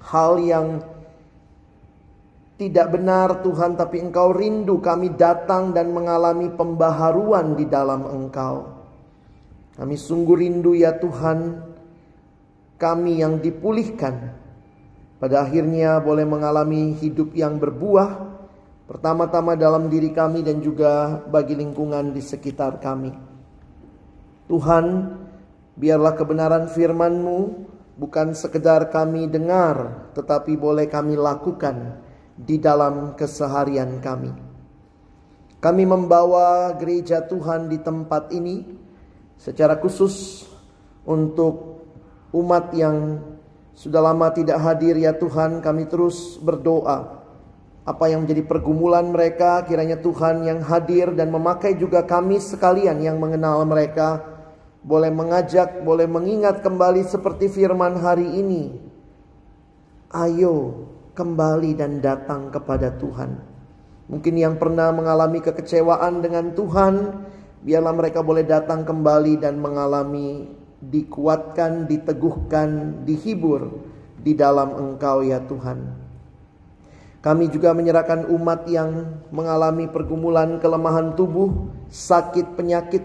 hal 0.00 0.40
yang 0.40 0.80
tidak 2.56 2.96
benar 2.96 3.44
Tuhan, 3.44 3.76
tapi 3.76 4.00
Engkau 4.00 4.32
rindu 4.32 4.80
kami 4.80 5.12
datang 5.12 5.76
dan 5.76 5.92
mengalami 5.92 6.48
pembaharuan 6.48 7.52
di 7.52 7.68
dalam 7.68 8.08
Engkau. 8.08 8.64
Kami 9.76 9.92
sungguh 9.92 10.36
rindu 10.40 10.72
ya 10.72 10.96
Tuhan, 10.96 11.60
kami 12.80 13.20
yang 13.20 13.44
dipulihkan 13.44 14.32
pada 15.20 15.44
akhirnya 15.44 16.00
boleh 16.00 16.24
mengalami 16.24 16.96
hidup 16.96 17.36
yang 17.36 17.60
berbuah, 17.60 18.24
pertama-tama 18.88 19.52
dalam 19.52 19.92
diri 19.92 20.16
kami 20.16 20.40
dan 20.40 20.64
juga 20.64 21.20
bagi 21.28 21.52
lingkungan 21.60 22.16
di 22.16 22.24
sekitar 22.24 22.80
kami. 22.80 23.12
Tuhan, 24.48 24.84
biarlah 25.76 26.16
kebenaran 26.16 26.72
firman-Mu 26.72 27.38
bukan 28.00 28.32
sekedar 28.32 28.88
kami 28.88 29.28
dengar, 29.28 30.08
tetapi 30.16 30.56
boleh 30.56 30.88
kami 30.88 31.20
lakukan 31.20 32.05
di 32.36 32.60
dalam 32.60 33.16
keseharian 33.16 33.98
kami. 34.04 34.32
Kami 35.56 35.84
membawa 35.88 36.76
gereja 36.76 37.24
Tuhan 37.24 37.72
di 37.72 37.80
tempat 37.80 38.28
ini 38.30 38.62
secara 39.40 39.80
khusus 39.80 40.44
untuk 41.08 41.82
umat 42.36 42.70
yang 42.76 43.24
sudah 43.72 44.04
lama 44.04 44.30
tidak 44.36 44.60
hadir 44.60 45.00
ya 45.00 45.16
Tuhan. 45.16 45.64
Kami 45.64 45.88
terus 45.88 46.36
berdoa. 46.38 47.24
Apa 47.86 48.10
yang 48.10 48.26
menjadi 48.26 48.42
pergumulan 48.44 49.14
mereka 49.14 49.62
kiranya 49.62 49.96
Tuhan 49.96 50.42
yang 50.42 50.60
hadir 50.60 51.14
dan 51.14 51.30
memakai 51.30 51.78
juga 51.78 52.02
kami 52.02 52.42
sekalian 52.42 52.98
yang 52.98 53.16
mengenal 53.16 53.62
mereka 53.62 54.26
boleh 54.82 55.10
mengajak 55.10 55.86
boleh 55.86 56.06
mengingat 56.06 56.66
kembali 56.66 57.06
seperti 57.06 57.46
firman 57.46 57.94
hari 57.98 58.26
ini. 58.42 58.74
Ayo 60.10 60.86
kembali 61.16 61.80
dan 61.80 62.04
datang 62.04 62.52
kepada 62.52 62.92
Tuhan. 63.00 63.40
Mungkin 64.06 64.34
yang 64.38 64.54
pernah 64.60 64.94
mengalami 64.94 65.42
kekecewaan 65.42 66.22
dengan 66.22 66.54
Tuhan, 66.54 67.26
biarlah 67.66 67.94
mereka 67.96 68.22
boleh 68.22 68.46
datang 68.46 68.86
kembali 68.86 69.42
dan 69.42 69.58
mengalami 69.58 70.46
dikuatkan, 70.78 71.90
diteguhkan, 71.90 73.02
dihibur 73.02 73.82
di 74.22 74.36
dalam 74.38 74.76
Engkau 74.76 75.26
ya 75.26 75.42
Tuhan. 75.42 76.06
Kami 77.24 77.50
juga 77.50 77.74
menyerahkan 77.74 78.30
umat 78.30 78.70
yang 78.70 79.18
mengalami 79.34 79.90
pergumulan 79.90 80.62
kelemahan 80.62 81.18
tubuh, 81.18 81.74
sakit, 81.90 82.54
penyakit, 82.54 83.02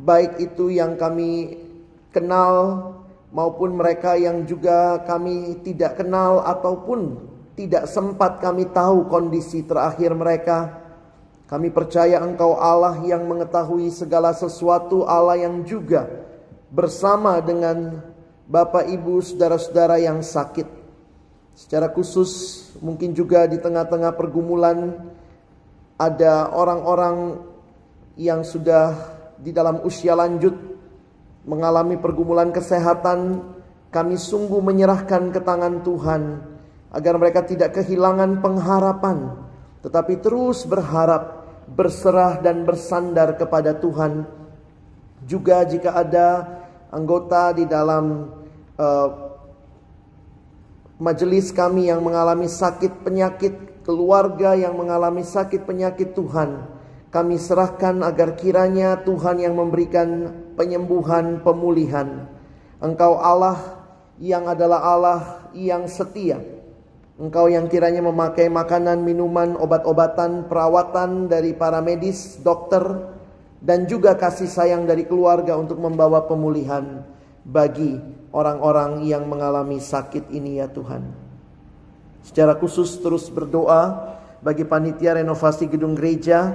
baik 0.00 0.40
itu 0.40 0.72
yang 0.72 0.96
kami 0.96 1.60
kenal 2.08 2.95
maupun 3.36 3.76
mereka 3.76 4.16
yang 4.16 4.48
juga 4.48 5.04
kami 5.04 5.60
tidak 5.60 6.00
kenal 6.00 6.40
ataupun 6.40 7.20
tidak 7.52 7.84
sempat 7.84 8.40
kami 8.40 8.64
tahu 8.72 9.12
kondisi 9.12 9.60
terakhir 9.60 10.16
mereka. 10.16 10.80
Kami 11.44 11.68
percaya 11.68 12.24
Engkau 12.24 12.56
Allah 12.56 12.96
yang 13.04 13.28
mengetahui 13.28 13.92
segala 13.92 14.32
sesuatu, 14.32 15.04
Allah 15.04 15.36
yang 15.36 15.62
juga 15.68 16.08
bersama 16.72 17.38
dengan 17.44 18.00
Bapak 18.48 18.88
Ibu 18.88 19.20
saudara-saudara 19.20 20.00
yang 20.00 20.24
sakit. 20.24 20.66
Secara 21.54 21.92
khusus 21.92 22.64
mungkin 22.80 23.12
juga 23.12 23.44
di 23.46 23.60
tengah-tengah 23.60 24.16
pergumulan 24.16 24.96
ada 26.00 26.50
orang-orang 26.52 27.40
yang 28.16 28.44
sudah 28.44 28.96
di 29.36 29.52
dalam 29.52 29.84
usia 29.84 30.16
lanjut 30.16 30.75
mengalami 31.46 31.94
pergumulan 31.96 32.50
kesehatan, 32.50 33.40
kami 33.94 34.18
sungguh 34.18 34.58
menyerahkan 34.60 35.30
ke 35.30 35.40
tangan 35.40 35.80
Tuhan 35.86 36.42
agar 36.90 37.14
mereka 37.16 37.46
tidak 37.46 37.78
kehilangan 37.80 38.42
pengharapan, 38.42 39.46
tetapi 39.80 40.18
terus 40.18 40.66
berharap, 40.66 41.46
berserah 41.70 42.42
dan 42.42 42.66
bersandar 42.66 43.38
kepada 43.38 43.78
Tuhan. 43.78 44.26
Juga 45.24 45.62
jika 45.64 45.96
ada 45.96 46.28
anggota 46.90 47.54
di 47.54 47.64
dalam 47.66 48.30
uh, 48.78 49.08
majelis 50.98 51.50
kami 51.54 51.90
yang 51.90 52.02
mengalami 52.02 52.50
sakit 52.50 53.06
penyakit, 53.06 53.82
keluarga 53.86 54.58
yang 54.58 54.74
mengalami 54.74 55.22
sakit 55.22 55.62
penyakit 55.62 56.14
Tuhan, 56.14 56.66
kami 57.14 57.38
serahkan 57.38 58.02
agar 58.02 58.34
kiranya 58.34 58.98
Tuhan 59.02 59.42
yang 59.42 59.54
memberikan 59.54 60.42
penyembuhan, 60.56 61.44
pemulihan. 61.44 62.26
Engkau 62.80 63.20
Allah 63.20 63.84
yang 64.16 64.48
adalah 64.48 64.80
Allah 64.82 65.20
yang 65.52 65.84
setia. 65.86 66.40
Engkau 67.16 67.48
yang 67.48 67.64
kiranya 67.68 68.04
memakai 68.04 68.52
makanan, 68.52 69.00
minuman, 69.00 69.56
obat-obatan, 69.56 70.48
perawatan 70.52 71.32
dari 71.32 71.56
para 71.56 71.80
medis, 71.80 72.36
dokter, 72.44 72.84
dan 73.64 73.88
juga 73.88 74.12
kasih 74.16 74.48
sayang 74.48 74.84
dari 74.84 75.08
keluarga 75.08 75.56
untuk 75.56 75.80
membawa 75.80 76.28
pemulihan 76.28 77.08
bagi 77.40 77.96
orang-orang 78.36 79.08
yang 79.08 79.24
mengalami 79.24 79.80
sakit 79.80 80.28
ini 80.28 80.60
ya 80.60 80.68
Tuhan. 80.68 81.08
Secara 82.20 82.58
khusus 82.60 83.00
terus 83.00 83.32
berdoa 83.32 84.12
bagi 84.44 84.68
panitia 84.68 85.16
renovasi 85.16 85.70
gedung 85.72 85.96
gereja 85.96 86.52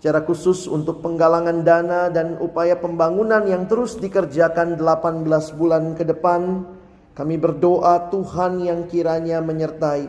Secara 0.00 0.24
khusus 0.24 0.64
untuk 0.64 1.04
penggalangan 1.04 1.60
dana 1.60 2.08
dan 2.08 2.40
upaya 2.40 2.72
pembangunan 2.80 3.44
yang 3.44 3.68
terus 3.68 4.00
dikerjakan 4.00 4.80
18 4.80 5.28
bulan 5.60 5.92
ke 5.92 6.08
depan, 6.08 6.64
kami 7.12 7.36
berdoa 7.36 8.08
Tuhan 8.08 8.64
yang 8.64 8.88
kiranya 8.88 9.44
menyertai. 9.44 10.08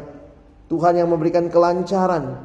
Tuhan 0.71 0.95
yang 0.95 1.11
memberikan 1.11 1.51
kelancaran 1.51 2.39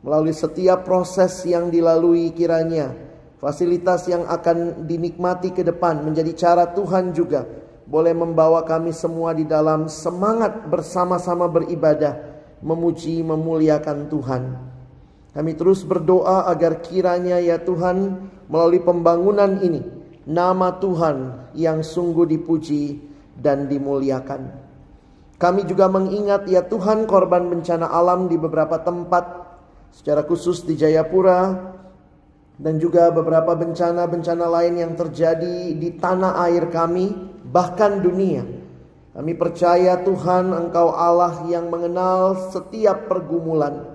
melalui 0.00 0.32
setiap 0.32 0.88
proses 0.88 1.44
yang 1.44 1.68
dilalui 1.68 2.32
kiranya. 2.32 2.96
Fasilitas 3.36 4.08
yang 4.08 4.24
akan 4.24 4.88
dinikmati 4.88 5.52
ke 5.52 5.60
depan 5.60 6.00
menjadi 6.00 6.32
cara 6.32 6.64
Tuhan 6.72 7.12
juga 7.12 7.44
boleh 7.84 8.16
membawa 8.16 8.64
kami 8.64 8.96
semua 8.96 9.36
di 9.36 9.44
dalam 9.44 9.84
semangat 9.84 10.64
bersama-sama 10.64 11.44
beribadah, 11.44 12.16
memuji, 12.64 13.20
memuliakan 13.20 14.08
Tuhan. 14.08 14.69
Kami 15.30 15.54
terus 15.54 15.86
berdoa 15.86 16.50
agar 16.50 16.82
kiranya 16.82 17.38
ya 17.38 17.62
Tuhan 17.62 18.26
melalui 18.50 18.82
pembangunan 18.82 19.62
ini 19.62 19.78
nama 20.26 20.74
Tuhan 20.82 21.50
yang 21.54 21.86
sungguh 21.86 22.26
dipuji 22.26 22.98
dan 23.38 23.70
dimuliakan. 23.70 24.50
Kami 25.40 25.64
juga 25.64 25.86
mengingat 25.88 26.50
ya 26.50 26.66
Tuhan 26.66 27.06
korban 27.06 27.46
bencana 27.46 27.88
alam 27.88 28.26
di 28.26 28.36
beberapa 28.36 28.82
tempat 28.82 29.24
secara 29.94 30.26
khusus 30.26 30.66
di 30.66 30.76
Jayapura 30.76 31.72
dan 32.60 32.76
juga 32.76 33.08
beberapa 33.08 33.56
bencana-bencana 33.56 34.46
lain 34.50 34.74
yang 34.82 34.92
terjadi 34.98 35.72
di 35.72 35.96
tanah 35.96 36.44
air 36.44 36.68
kami 36.68 37.08
bahkan 37.48 38.02
dunia. 38.02 38.44
Kami 39.10 39.32
percaya 39.34 39.98
Tuhan 40.02 40.52
Engkau 40.52 40.92
Allah 40.92 41.42
yang 41.48 41.72
mengenal 41.72 42.50
setiap 42.52 43.08
pergumulan 43.10 43.89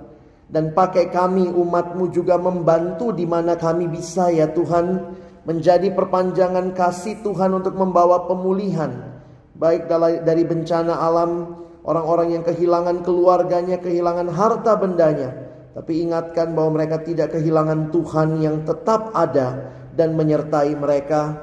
dan 0.55 0.71
pakai 0.71 1.11
kami 1.11 1.51
umatmu 1.51 2.15
juga 2.15 2.39
membantu 2.39 3.11
di 3.11 3.27
mana 3.27 3.59
kami 3.59 3.91
bisa 3.91 4.31
ya 4.31 4.47
Tuhan. 4.55 5.19
Menjadi 5.43 5.91
perpanjangan 5.91 6.71
kasih 6.71 7.19
Tuhan 7.21 7.59
untuk 7.59 7.75
membawa 7.75 8.23
pemulihan. 8.23 9.19
Baik 9.59 9.91
dari 10.23 10.47
bencana 10.47 10.95
alam 10.95 11.59
orang-orang 11.83 12.39
yang 12.39 12.43
kehilangan 12.47 13.03
keluarganya 13.03 13.77
kehilangan 13.83 14.31
harta 14.31 14.79
bendanya. 14.79 15.29
Tapi 15.75 16.07
ingatkan 16.07 16.55
bahwa 16.55 16.79
mereka 16.79 17.03
tidak 17.03 17.35
kehilangan 17.35 17.91
Tuhan 17.91 18.39
yang 18.39 18.63
tetap 18.63 19.11
ada 19.11 19.69
dan 19.91 20.15
menyertai 20.15 20.71
mereka. 20.79 21.35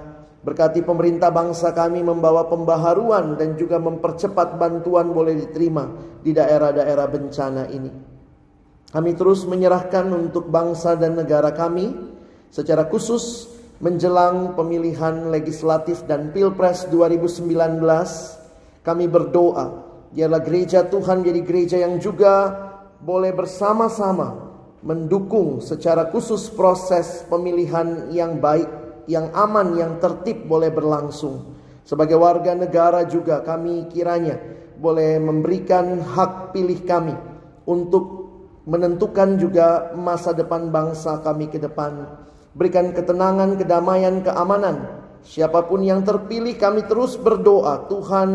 Berkati 0.42 0.82
pemerintah 0.82 1.30
bangsa 1.30 1.70
kami 1.76 2.02
membawa 2.02 2.48
pembaharuan 2.48 3.38
dan 3.38 3.54
juga 3.60 3.78
mempercepat 3.78 4.58
bantuan 4.58 5.14
boleh 5.14 5.36
diterima 5.36 5.84
di 6.24 6.34
daerah-daerah 6.34 7.06
bencana 7.06 7.70
ini 7.70 8.11
kami 8.92 9.16
terus 9.16 9.48
menyerahkan 9.48 10.06
untuk 10.12 10.52
bangsa 10.52 10.94
dan 10.94 11.16
negara 11.16 11.50
kami 11.50 11.96
secara 12.52 12.86
khusus 12.86 13.48
menjelang 13.80 14.54
pemilihan 14.54 15.32
legislatif 15.32 16.04
dan 16.04 16.30
Pilpres 16.30 16.86
2019 16.92 17.48
kami 18.84 19.04
berdoa 19.08 19.66
biarlah 20.12 20.44
gereja 20.44 20.84
Tuhan 20.86 21.24
jadi 21.24 21.40
gereja 21.40 21.76
yang 21.80 21.96
juga 21.96 22.52
boleh 23.02 23.34
bersama-sama 23.34 24.52
mendukung 24.82 25.62
secara 25.62 26.10
khusus 26.10 26.50
proses 26.50 27.22
pemilihan 27.30 28.10
yang 28.10 28.42
baik, 28.42 28.66
yang 29.06 29.30
aman, 29.34 29.78
yang 29.78 29.98
tertib 30.02 30.46
boleh 30.46 30.70
berlangsung. 30.70 31.54
Sebagai 31.82 32.18
warga 32.18 32.54
negara 32.54 33.02
juga 33.06 33.42
kami 33.42 33.90
kiranya 33.90 34.38
boleh 34.78 35.18
memberikan 35.18 35.98
hak 36.02 36.54
pilih 36.54 36.82
kami 36.86 37.14
untuk 37.66 38.21
menentukan 38.68 39.38
juga 39.38 39.92
masa 39.94 40.30
depan 40.32 40.70
bangsa 40.70 41.22
kami 41.22 41.50
ke 41.50 41.58
depan. 41.58 42.06
Berikan 42.52 42.92
ketenangan, 42.92 43.56
kedamaian, 43.56 44.20
keamanan. 44.20 45.04
Siapa 45.22 45.66
pun 45.70 45.86
yang 45.86 46.02
terpilih 46.02 46.58
kami 46.58 46.84
terus 46.84 47.16
berdoa, 47.16 47.86
Tuhan 47.86 48.30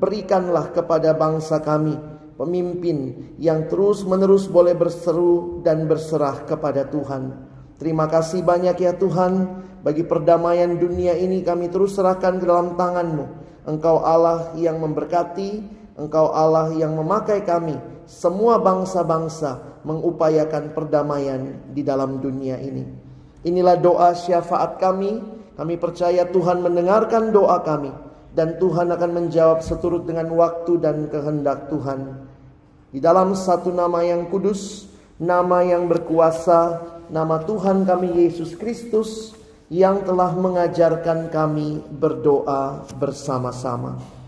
berikanlah 0.00 0.72
kepada 0.72 1.12
bangsa 1.12 1.60
kami 1.60 2.10
pemimpin 2.40 3.28
yang 3.36 3.68
terus-menerus 3.68 4.48
boleh 4.48 4.72
berseru 4.72 5.60
dan 5.60 5.84
berserah 5.84 6.48
kepada 6.48 6.88
Tuhan. 6.88 7.36
Terima 7.76 8.08
kasih 8.08 8.40
banyak 8.40 8.80
ya 8.80 8.96
Tuhan 8.96 9.60
bagi 9.84 10.08
perdamaian 10.08 10.80
dunia 10.80 11.12
ini 11.20 11.44
kami 11.44 11.68
terus 11.68 12.00
serahkan 12.00 12.40
ke 12.40 12.44
dalam 12.48 12.80
tangan-Mu. 12.80 13.24
Engkau 13.68 14.00
Allah 14.00 14.56
yang 14.56 14.80
memberkati, 14.80 15.79
Engkau 15.98 16.30
Allah 16.30 16.70
yang 16.74 16.94
memakai 16.94 17.42
kami 17.42 17.78
semua 18.06 18.58
bangsa-bangsa 18.58 19.82
mengupayakan 19.86 20.74
perdamaian 20.74 21.62
di 21.70 21.80
dalam 21.86 22.18
dunia 22.18 22.58
ini. 22.58 22.84
Inilah 23.46 23.78
doa 23.80 24.12
syafaat 24.12 24.76
kami. 24.76 25.38
Kami 25.60 25.76
percaya 25.76 26.24
Tuhan 26.24 26.64
mendengarkan 26.64 27.36
doa 27.36 27.60
kami 27.60 27.92
dan 28.32 28.56
Tuhan 28.56 28.88
akan 28.96 29.10
menjawab 29.12 29.60
seturut 29.60 30.08
dengan 30.08 30.32
waktu 30.32 30.80
dan 30.80 31.10
kehendak 31.12 31.68
Tuhan. 31.68 32.26
Di 32.90 32.98
dalam 32.98 33.36
satu 33.36 33.68
nama 33.68 34.00
yang 34.00 34.32
kudus, 34.32 34.88
nama 35.20 35.60
yang 35.60 35.84
berkuasa, 35.84 36.80
nama 37.12 37.44
Tuhan 37.44 37.84
kami 37.84 38.24
Yesus 38.24 38.56
Kristus 38.56 39.36
yang 39.70 40.02
telah 40.02 40.34
mengajarkan 40.34 41.30
kami 41.30 41.78
berdoa 41.92 42.82
bersama-sama. 42.98 44.19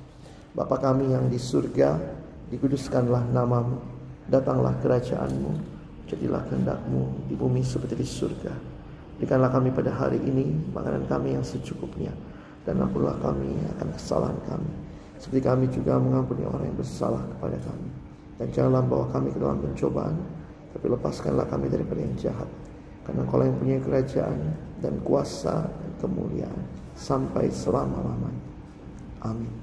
Bapa 0.53 0.77
kami 0.77 1.13
yang 1.13 1.29
di 1.33 1.41
surga, 1.41 1.97
dikuduskanlah 2.53 3.33
namamu, 3.33 3.81
datanglah 4.29 4.77
kerajaanmu, 4.85 5.53
jadilah 6.09 6.45
kehendakmu 6.49 7.29
di 7.29 7.35
bumi 7.37 7.65
seperti 7.65 7.97
di 7.97 8.07
surga. 8.07 8.53
Berikanlah 9.17 9.49
kami 9.49 9.73
pada 9.73 9.93
hari 9.97 10.21
ini 10.21 10.53
makanan 10.77 11.09
kami 11.09 11.41
yang 11.41 11.45
secukupnya, 11.45 12.13
dan 12.69 12.79
ampunilah 12.85 13.17
kami 13.25 13.57
akan 13.79 13.89
kesalahan 13.97 14.39
kami, 14.45 14.73
seperti 15.17 15.41
kami 15.41 15.65
juga 15.73 15.97
mengampuni 15.97 16.45
orang 16.45 16.69
yang 16.69 16.77
bersalah 16.77 17.25
kepada 17.37 17.57
kami 17.65 18.03
dan 18.43 18.51
janganlah 18.51 18.83
bawa 18.83 19.07
kami 19.15 19.31
ke 19.31 19.39
dalam 19.39 19.63
pencobaan, 19.63 20.19
tapi 20.75 20.87
lepaskanlah 20.91 21.47
kami 21.47 21.71
daripada 21.71 22.03
yang 22.03 22.17
jahat. 22.19 22.51
Karena 23.07 23.23
kau 23.31 23.39
yang 23.39 23.55
punya 23.55 23.79
kerajaan 23.79 24.39
dan 24.83 24.99
kuasa 25.07 25.71
dan 25.71 25.93
kemuliaan 26.03 26.59
sampai 26.99 27.47
selama-lamanya. 27.55 28.43
Amin. 29.23 29.62